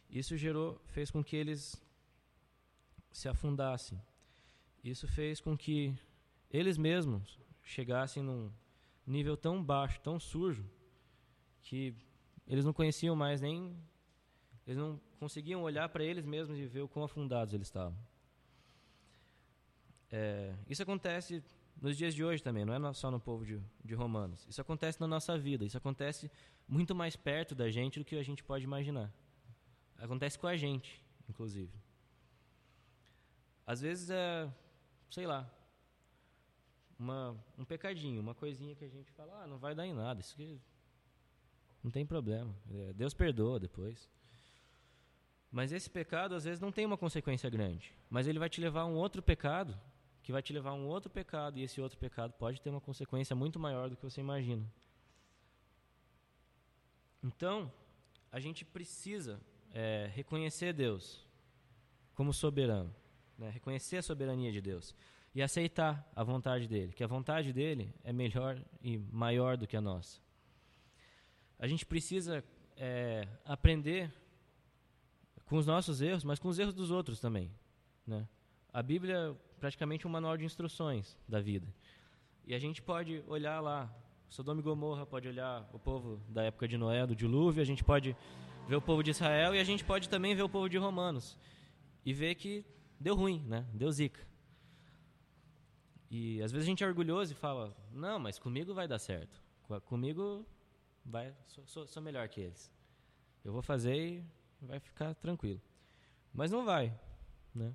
Isso 0.08 0.36
gerou, 0.36 0.80
fez 0.86 1.10
com 1.10 1.22
que 1.22 1.36
eles 1.36 1.80
se 3.12 3.28
afundassem. 3.28 4.00
Isso 4.82 5.06
fez 5.06 5.40
com 5.40 5.56
que 5.56 5.94
eles 6.50 6.76
mesmos 6.76 7.38
chegassem 7.62 8.22
num 8.22 8.50
nível 9.06 9.36
tão 9.36 9.62
baixo, 9.62 10.00
tão 10.00 10.18
sujo, 10.18 10.68
que 11.62 11.94
eles 12.46 12.64
não 12.64 12.72
conheciam 12.72 13.14
mais 13.14 13.40
nem. 13.40 13.76
Eles 14.66 14.78
não 14.78 15.00
conseguiam 15.18 15.62
olhar 15.62 15.88
para 15.88 16.04
eles 16.04 16.24
mesmos 16.24 16.58
e 16.58 16.66
ver 16.66 16.80
o 16.80 16.88
quão 16.88 17.04
afundados 17.04 17.54
eles 17.54 17.66
estavam. 17.66 17.96
É, 20.10 20.54
isso 20.68 20.82
acontece 20.82 21.42
nos 21.80 21.96
dias 21.96 22.14
de 22.14 22.22
hoje 22.22 22.42
também, 22.42 22.64
não 22.64 22.74
é 22.74 22.92
só 22.92 23.10
no 23.10 23.20
povo 23.20 23.44
de, 23.44 23.60
de 23.84 23.94
Romanos. 23.94 24.46
Isso 24.48 24.60
acontece 24.60 25.00
na 25.00 25.06
nossa 25.06 25.38
vida, 25.38 25.64
isso 25.64 25.78
acontece 25.78 26.30
muito 26.68 26.94
mais 26.94 27.16
perto 27.16 27.54
da 27.54 27.70
gente 27.70 27.98
do 27.98 28.04
que 28.04 28.16
a 28.16 28.22
gente 28.22 28.44
pode 28.44 28.64
imaginar. 28.64 29.12
Acontece 29.96 30.38
com 30.38 30.46
a 30.46 30.56
gente, 30.56 31.02
inclusive. 31.28 31.72
Às 33.66 33.80
vezes 33.80 34.10
é, 34.10 34.52
sei 35.10 35.26
lá, 35.26 35.50
uma, 36.98 37.36
um 37.56 37.64
pecadinho, 37.64 38.20
uma 38.20 38.34
coisinha 38.34 38.74
que 38.74 38.84
a 38.84 38.88
gente 38.88 39.10
fala, 39.12 39.42
ah, 39.42 39.46
não 39.46 39.58
vai 39.58 39.74
dar 39.74 39.86
em 39.86 39.94
nada, 39.94 40.20
isso 40.20 40.36
não 41.82 41.90
tem 41.90 42.04
problema. 42.04 42.54
É, 42.70 42.92
Deus 42.92 43.14
perdoa 43.14 43.58
depois. 43.58 44.10
Mas 45.50 45.72
esse 45.72 45.90
pecado 45.90 46.34
às 46.34 46.44
vezes 46.44 46.60
não 46.60 46.70
tem 46.70 46.86
uma 46.86 46.96
consequência 46.96 47.50
grande, 47.50 47.92
mas 48.08 48.28
ele 48.28 48.38
vai 48.38 48.48
te 48.48 48.60
levar 48.60 48.82
a 48.82 48.86
um 48.86 48.94
outro 48.94 49.20
pecado, 49.20 49.76
que 50.22 50.30
vai 50.30 50.42
te 50.42 50.52
levar 50.52 50.70
a 50.70 50.74
um 50.74 50.86
outro 50.86 51.10
pecado, 51.10 51.58
e 51.58 51.62
esse 51.62 51.80
outro 51.80 51.98
pecado 51.98 52.32
pode 52.34 52.60
ter 52.60 52.70
uma 52.70 52.80
consequência 52.80 53.34
muito 53.34 53.58
maior 53.58 53.90
do 53.90 53.96
que 53.96 54.02
você 54.02 54.20
imagina. 54.20 54.64
Então, 57.22 57.70
a 58.30 58.38
gente 58.38 58.64
precisa 58.64 59.40
é, 59.72 60.08
reconhecer 60.14 60.72
Deus 60.72 61.26
como 62.14 62.32
soberano, 62.32 62.94
né? 63.36 63.50
reconhecer 63.50 63.96
a 63.96 64.02
soberania 64.02 64.52
de 64.52 64.60
Deus 64.60 64.94
e 65.34 65.42
aceitar 65.42 66.08
a 66.14 66.22
vontade 66.22 66.68
dele, 66.68 66.92
que 66.92 67.04
a 67.04 67.06
vontade 67.06 67.52
dele 67.52 67.92
é 68.04 68.12
melhor 68.12 68.60
e 68.82 68.98
maior 68.98 69.56
do 69.56 69.66
que 69.66 69.76
a 69.76 69.80
nossa. 69.80 70.20
A 71.58 71.66
gente 71.66 71.84
precisa 71.84 72.42
é, 72.76 73.28
aprender 73.44 74.12
com 75.50 75.56
os 75.56 75.66
nossos 75.66 76.00
erros, 76.00 76.22
mas 76.22 76.38
com 76.38 76.46
os 76.46 76.60
erros 76.60 76.72
dos 76.72 76.92
outros 76.92 77.18
também. 77.18 77.50
Né? 78.06 78.24
A 78.72 78.80
Bíblia 78.80 79.16
é 79.16 79.58
praticamente 79.58 80.06
um 80.06 80.10
manual 80.10 80.36
de 80.36 80.44
instruções 80.44 81.18
da 81.28 81.40
vida. 81.40 81.66
E 82.46 82.54
a 82.54 82.58
gente 82.60 82.80
pode 82.80 83.24
olhar 83.26 83.58
lá, 83.58 83.92
Sodoma 84.28 84.60
e 84.60 84.62
Gomorra, 84.62 85.04
pode 85.04 85.26
olhar 85.26 85.68
o 85.72 85.78
povo 85.78 86.22
da 86.28 86.44
época 86.44 86.68
de 86.68 86.78
Noé, 86.78 87.04
do 87.04 87.16
dilúvio, 87.16 87.60
a 87.60 87.66
gente 87.66 87.82
pode 87.82 88.16
ver 88.68 88.76
o 88.76 88.80
povo 88.80 89.02
de 89.02 89.10
Israel 89.10 89.52
e 89.52 89.58
a 89.58 89.64
gente 89.64 89.84
pode 89.84 90.08
também 90.08 90.36
ver 90.36 90.44
o 90.44 90.48
povo 90.48 90.68
de 90.68 90.78
Romanos 90.78 91.36
e 92.06 92.14
ver 92.14 92.36
que 92.36 92.64
deu 93.00 93.16
ruim, 93.16 93.40
né? 93.40 93.66
Deu 93.74 93.90
zica. 93.90 94.24
E 96.08 96.40
às 96.42 96.52
vezes 96.52 96.64
a 96.64 96.70
gente 96.70 96.84
é 96.84 96.86
orgulhoso 96.86 97.32
e 97.32 97.34
fala: 97.34 97.76
"Não, 97.90 98.20
mas 98.20 98.38
comigo 98.38 98.72
vai 98.72 98.86
dar 98.86 99.00
certo. 99.00 99.42
Comigo 99.84 100.46
vai 101.04 101.34
sou, 101.48 101.66
sou, 101.66 101.86
sou 101.88 102.00
melhor 102.00 102.28
que 102.28 102.40
eles. 102.40 102.72
Eu 103.44 103.52
vou 103.52 103.62
fazer 103.62 104.24
vai 104.62 104.80
ficar 104.80 105.14
tranquilo." 105.14 105.60
Mas 106.32 106.50
não 106.50 106.64
vai, 106.64 106.96
né? 107.54 107.74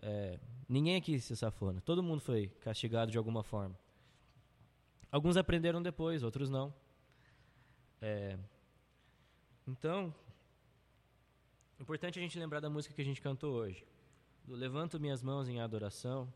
É, 0.00 0.38
ninguém 0.68 0.96
aqui 0.96 1.18
se 1.20 1.36
safou, 1.36 1.72
né? 1.72 1.80
Todo 1.84 2.02
mundo 2.02 2.20
foi 2.20 2.48
castigado 2.60 3.10
de 3.10 3.18
alguma 3.18 3.42
forma. 3.42 3.78
Alguns 5.10 5.36
aprenderam 5.36 5.82
depois, 5.82 6.22
outros 6.22 6.48
não. 6.48 6.74
É, 8.00 8.38
então, 9.66 10.12
importante 11.78 12.18
a 12.18 12.22
gente 12.22 12.38
lembrar 12.38 12.60
da 12.60 12.70
música 12.70 12.94
que 12.94 13.00
a 13.02 13.04
gente 13.04 13.20
cantou 13.20 13.54
hoje. 13.54 13.86
Do 14.44 14.54
Levanto 14.54 14.98
minhas 14.98 15.22
mãos 15.22 15.48
em 15.48 15.60
adoração, 15.60 16.32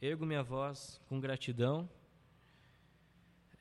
ergo 0.00 0.26
minha 0.26 0.42
voz 0.42 1.00
com 1.08 1.18
gratidão, 1.18 1.88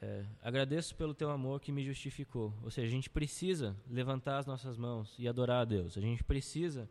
é, 0.01 0.25
agradeço 0.41 0.95
pelo 0.95 1.13
teu 1.13 1.29
amor 1.29 1.61
que 1.61 1.71
me 1.71 1.85
justificou. 1.85 2.53
Ou 2.63 2.71
seja, 2.71 2.87
a 2.87 2.91
gente 2.91 3.09
precisa 3.09 3.75
levantar 3.87 4.39
as 4.39 4.47
nossas 4.47 4.77
mãos 4.77 5.15
e 5.19 5.27
adorar 5.27 5.61
a 5.61 5.65
Deus. 5.65 5.97
A 5.97 6.01
gente 6.01 6.23
precisa 6.23 6.89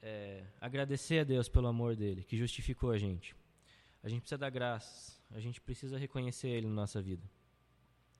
é, 0.00 0.44
agradecer 0.60 1.18
a 1.18 1.24
Deus 1.24 1.48
pelo 1.48 1.66
amor 1.66 1.96
dele, 1.96 2.22
que 2.22 2.36
justificou 2.36 2.92
a 2.92 2.98
gente. 2.98 3.34
A 4.02 4.08
gente 4.08 4.20
precisa 4.20 4.38
dar 4.38 4.50
graças. 4.50 5.20
A 5.30 5.40
gente 5.40 5.60
precisa 5.60 5.98
reconhecer 5.98 6.48
Ele 6.48 6.68
na 6.68 6.74
nossa 6.74 7.02
vida. 7.02 7.28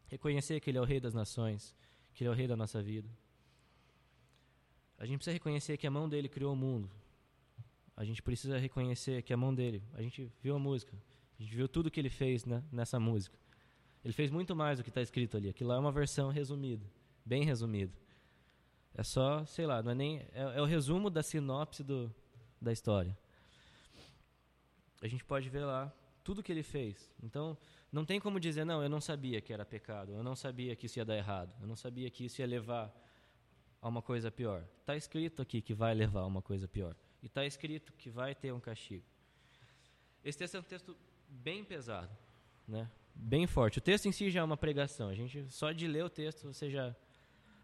Reconhecer 0.08 0.58
que 0.60 0.70
Ele 0.70 0.78
é 0.78 0.80
o 0.80 0.84
Rei 0.84 0.98
das 0.98 1.14
Nações 1.14 1.74
que 2.14 2.22
Ele 2.22 2.28
é 2.28 2.32
o 2.32 2.34
rei 2.34 2.46
da 2.46 2.56
nossa 2.56 2.80
vida. 2.80 3.08
A 4.96 5.04
gente 5.04 5.18
precisa 5.18 5.34
reconhecer 5.34 5.76
que 5.76 5.86
a 5.86 5.90
mão 5.90 6.08
dele 6.08 6.28
criou 6.28 6.52
o 6.52 6.56
mundo. 6.56 6.88
A 7.96 8.04
gente 8.04 8.22
precisa 8.22 8.56
reconhecer 8.56 9.22
que 9.22 9.32
a 9.32 9.36
mão 9.36 9.52
dele. 9.52 9.82
A 9.92 10.00
gente 10.00 10.30
viu 10.40 10.54
a 10.54 10.58
música. 10.58 10.96
A 11.38 11.42
gente 11.42 11.54
viu 11.54 11.68
tudo 11.68 11.90
que 11.90 12.00
ele 12.00 12.08
fez 12.08 12.44
né, 12.44 12.62
nessa 12.70 12.98
música. 13.00 13.36
Ele 14.04 14.12
fez 14.12 14.30
muito 14.30 14.54
mais 14.54 14.78
do 14.78 14.82
que 14.84 14.90
está 14.90 15.00
escrito 15.00 15.36
ali. 15.36 15.48
Aquilo 15.48 15.70
lá 15.70 15.76
é 15.76 15.78
uma 15.78 15.92
versão 15.92 16.28
resumida, 16.28 16.84
bem 17.24 17.44
resumida. 17.44 17.92
É 18.94 19.02
só, 19.02 19.44
sei 19.46 19.66
lá, 19.66 19.82
não 19.82 19.92
é 19.92 19.94
nem 19.94 20.18
é, 20.32 20.42
é 20.56 20.60
o 20.60 20.64
resumo 20.64 21.08
da 21.08 21.22
sinopse 21.22 21.82
do, 21.82 22.14
da 22.60 22.70
história. 22.70 23.16
A 25.02 25.08
gente 25.08 25.24
pode 25.24 25.48
ver 25.48 25.64
lá 25.64 25.92
tudo 26.22 26.42
que 26.42 26.52
ele 26.52 26.62
fez. 26.62 27.10
Então, 27.22 27.56
não 27.90 28.04
tem 28.04 28.20
como 28.20 28.38
dizer, 28.38 28.64
não, 28.64 28.82
eu 28.82 28.88
não 28.88 29.00
sabia 29.00 29.40
que 29.40 29.52
era 29.52 29.64
pecado, 29.64 30.12
eu 30.12 30.22
não 30.22 30.36
sabia 30.36 30.76
que 30.76 30.86
isso 30.86 30.98
ia 30.98 31.04
dar 31.04 31.16
errado, 31.16 31.52
eu 31.60 31.66
não 31.66 31.76
sabia 31.76 32.10
que 32.10 32.24
isso 32.24 32.40
ia 32.40 32.46
levar 32.46 32.92
a 33.80 33.88
uma 33.88 34.00
coisa 34.00 34.30
pior. 34.30 34.64
Está 34.80 34.96
escrito 34.96 35.42
aqui 35.42 35.60
que 35.60 35.74
vai 35.74 35.94
levar 35.94 36.20
a 36.20 36.26
uma 36.26 36.40
coisa 36.40 36.68
pior. 36.68 36.96
E 37.22 37.26
está 37.26 37.44
escrito 37.44 37.92
que 37.94 38.10
vai 38.10 38.34
ter 38.34 38.52
um 38.52 38.60
castigo. 38.60 39.04
Esse 40.24 40.38
texto 40.38 40.54
é 40.54 40.60
um 40.60 40.62
texto 40.62 40.96
bem 41.28 41.64
pesado, 41.64 42.10
né? 42.66 42.90
Bem 43.14 43.46
forte. 43.46 43.78
O 43.78 43.80
texto 43.80 44.06
em 44.06 44.12
si 44.12 44.30
já 44.30 44.40
é 44.40 44.44
uma 44.44 44.56
pregação. 44.56 45.08
A 45.08 45.14
gente 45.14 45.48
só 45.50 45.72
de 45.72 45.86
ler 45.86 46.04
o 46.04 46.10
texto 46.10 46.52
você 46.52 46.70
já 46.70 46.94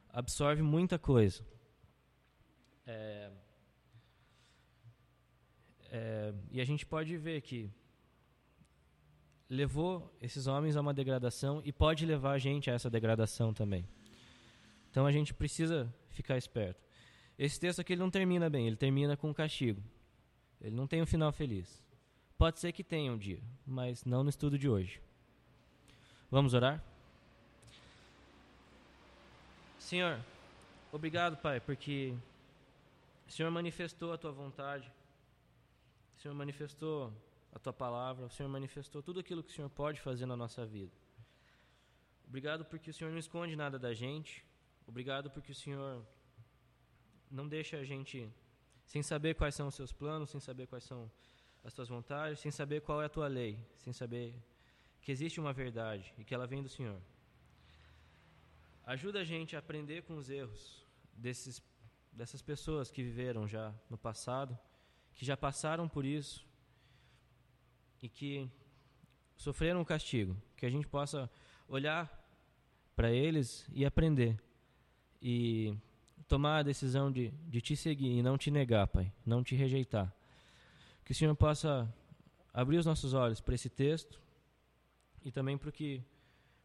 absorve 0.09 0.63
muita 0.63 0.99
coisa. 0.99 1.45
É, 2.87 3.31
é, 5.91 6.35
e 6.51 6.61
a 6.61 6.65
gente 6.65 6.87
pode 6.87 7.17
ver 7.17 7.41
que 7.41 7.71
levou 9.49 10.17
esses 10.23 10.47
homens 10.47 10.77
a 10.77 10.81
uma 10.81 10.95
degradação 10.95 11.61
e 11.65 11.73
pode 11.73 12.07
levar 12.07 12.33
a 12.33 12.39
gente 12.39 12.71
a 12.71 12.75
essa 12.75 12.89
degradação 12.89 13.53
também. 13.53 13.87
Então 14.91 15.07
a 15.07 15.13
gente 15.13 15.35
precisa 15.35 15.93
ficar 16.09 16.37
esperto. 16.37 16.81
Esse 17.39 17.59
texto 17.59 17.81
aqui 17.81 17.95
ele 17.95 18.01
não 18.01 18.11
termina 18.11 18.49
bem, 18.49 18.67
ele 18.67 18.77
termina 18.77 19.17
com 19.17 19.31
um 19.31 19.35
castigo. 19.35 19.83
Ele 20.61 20.77
não 20.77 20.87
tem 20.87 21.01
um 21.01 21.07
final 21.07 21.33
feliz. 21.33 21.83
Pode 22.37 22.61
ser 22.61 22.73
que 22.73 22.85
tenha 22.85 23.13
um 23.13 23.19
dia, 23.19 23.41
mas 23.67 24.05
não 24.05 24.23
no 24.23 24.31
estudo 24.31 24.59
de 24.59 24.69
hoje. 24.69 25.01
Vamos 26.31 26.55
orar? 26.55 26.81
Senhor, 29.81 30.21
obrigado, 30.93 31.37
Pai, 31.37 31.59
porque 31.59 32.15
o 33.27 33.33
Senhor 33.33 33.51
manifestou 33.51 34.13
a 34.13 34.19
tua 34.19 34.31
vontade. 34.31 34.89
O 36.17 36.21
Senhor 36.21 36.35
manifestou 36.35 37.13
a 37.53 37.59
tua 37.59 37.73
palavra, 37.73 38.27
o 38.27 38.31
Senhor 38.31 38.49
manifestou 38.49 39.03
tudo 39.03 39.19
aquilo 39.19 39.43
que 39.43 39.51
o 39.51 39.53
Senhor 39.53 39.69
pode 39.71 40.01
fazer 40.01 40.25
na 40.25 40.37
nossa 40.37 40.65
vida. 40.65 40.93
Obrigado 42.29 42.65
porque 42.65 42.91
o 42.91 42.95
Senhor 42.95 43.11
não 43.11 43.19
esconde 43.19 43.57
nada 43.57 43.77
da 43.77 43.93
gente. 43.93 44.45
Obrigado 44.87 45.31
porque 45.31 45.51
o 45.51 45.55
Senhor 45.55 46.01
não 47.29 47.49
deixa 47.49 47.77
a 47.79 47.85
gente 47.85 48.33
sem 48.87 49.03
saber 49.03 49.35
quais 49.35 49.57
são 49.57 49.67
os 49.67 49.75
seus 49.75 49.93
planos, 49.93 50.31
sem 50.31 50.39
saber 50.39 50.69
quais 50.69 50.85
são 50.85 51.11
as 51.65 51.75
tuas 51.75 51.89
vontades, 51.89 52.39
sem 52.39 52.53
saber 52.53 52.83
qual 52.83 53.03
é 53.03 53.07
a 53.07 53.09
tua 53.09 53.27
lei, 53.27 53.59
sem 53.79 53.93
saber 53.93 54.33
que 55.03 55.11
existe 55.11 55.41
uma 55.41 55.53
verdade 55.53 56.13
e 56.19 56.25
que 56.25 56.35
ela 56.35 56.47
vem 56.47 56.63
do 56.63 56.69
Senhor. 56.69 57.01
Ajuda 58.85 59.21
a 59.21 59.25
gente 59.25 59.57
a 59.57 59.59
aprender 59.59 60.03
com 60.03 60.17
os 60.17 60.29
erros 60.31 60.85
desses, 61.13 61.63
dessas 62.13 62.43
pessoas 62.43 62.91
que 62.91 63.03
viveram 63.03 63.47
já 63.47 63.73
no 63.89 63.97
passado, 63.97 64.59
que 65.15 65.25
já 65.25 65.37
passaram 65.37 65.89
por 65.89 66.05
isso 66.05 66.45
e 68.03 68.09
que 68.09 68.51
sofreram 69.37 69.81
um 69.81 69.85
castigo, 69.85 70.37
que 70.57 70.67
a 70.67 70.71
gente 70.71 70.87
possa 70.87 71.31
olhar 71.69 72.19
para 72.97 73.11
eles 73.11 73.67
e 73.73 73.87
aprender 73.87 74.39
e 75.23 75.75
tomar 76.29 76.59
a 76.59 76.63
decisão 76.63 77.11
de, 77.11 77.31
de 77.49 77.61
te 77.61 77.77
seguir 77.77 78.19
e 78.19 78.23
não 78.23 78.37
te 78.37 78.51
negar, 78.51 78.87
Pai, 78.87 79.13
não 79.25 79.43
te 79.43 79.55
rejeitar. 79.55 80.15
Que 81.05 81.13
o 81.13 81.15
Senhor 81.15 81.35
possa 81.35 81.93
abrir 82.53 82.79
os 82.79 82.87
nossos 82.87 83.15
olhos 83.15 83.41
para 83.41 83.55
esse 83.55 83.69
texto 83.69 84.21
e 85.25 85.31
também 85.31 85.57
para 85.57 85.73
que 85.73 86.03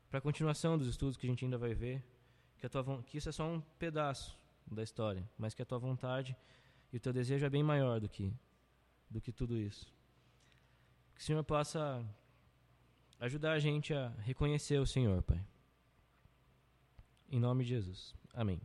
para 0.09 0.19
a 0.19 0.21
continuação 0.21 0.77
dos 0.77 0.87
estudos 0.87 1.17
que 1.17 1.27
a 1.27 1.29
gente 1.29 1.43
ainda 1.43 1.57
vai 1.57 1.73
ver, 1.73 2.03
que, 2.57 2.65
a 2.65 2.69
tua, 2.69 3.03
que 3.03 3.17
isso 3.17 3.27
é 3.27 3.31
só 3.31 3.45
um 3.45 3.59
pedaço 3.77 4.37
da 4.65 4.81
história, 4.81 5.27
mas 5.37 5.53
que 5.53 5.61
a 5.61 5.65
tua 5.65 5.77
vontade 5.77 6.35
e 6.93 6.97
o 6.97 6.99
teu 6.99 7.11
desejo 7.11 7.45
é 7.45 7.49
bem 7.49 7.63
maior 7.63 7.99
do 7.99 8.07
que 8.07 8.33
do 9.09 9.21
que 9.21 9.31
tudo 9.31 9.57
isso. 9.57 9.93
Que 11.13 11.21
o 11.21 11.23
Senhor 11.23 11.43
possa 11.43 12.03
ajudar 13.19 13.53
a 13.53 13.59
gente 13.59 13.93
a 13.93 14.09
reconhecer 14.19 14.79
o 14.79 14.85
Senhor, 14.85 15.21
Pai. 15.21 15.45
Em 17.29 17.39
nome 17.39 17.63
de 17.63 17.69
Jesus. 17.69 18.13
Amém. 18.33 18.59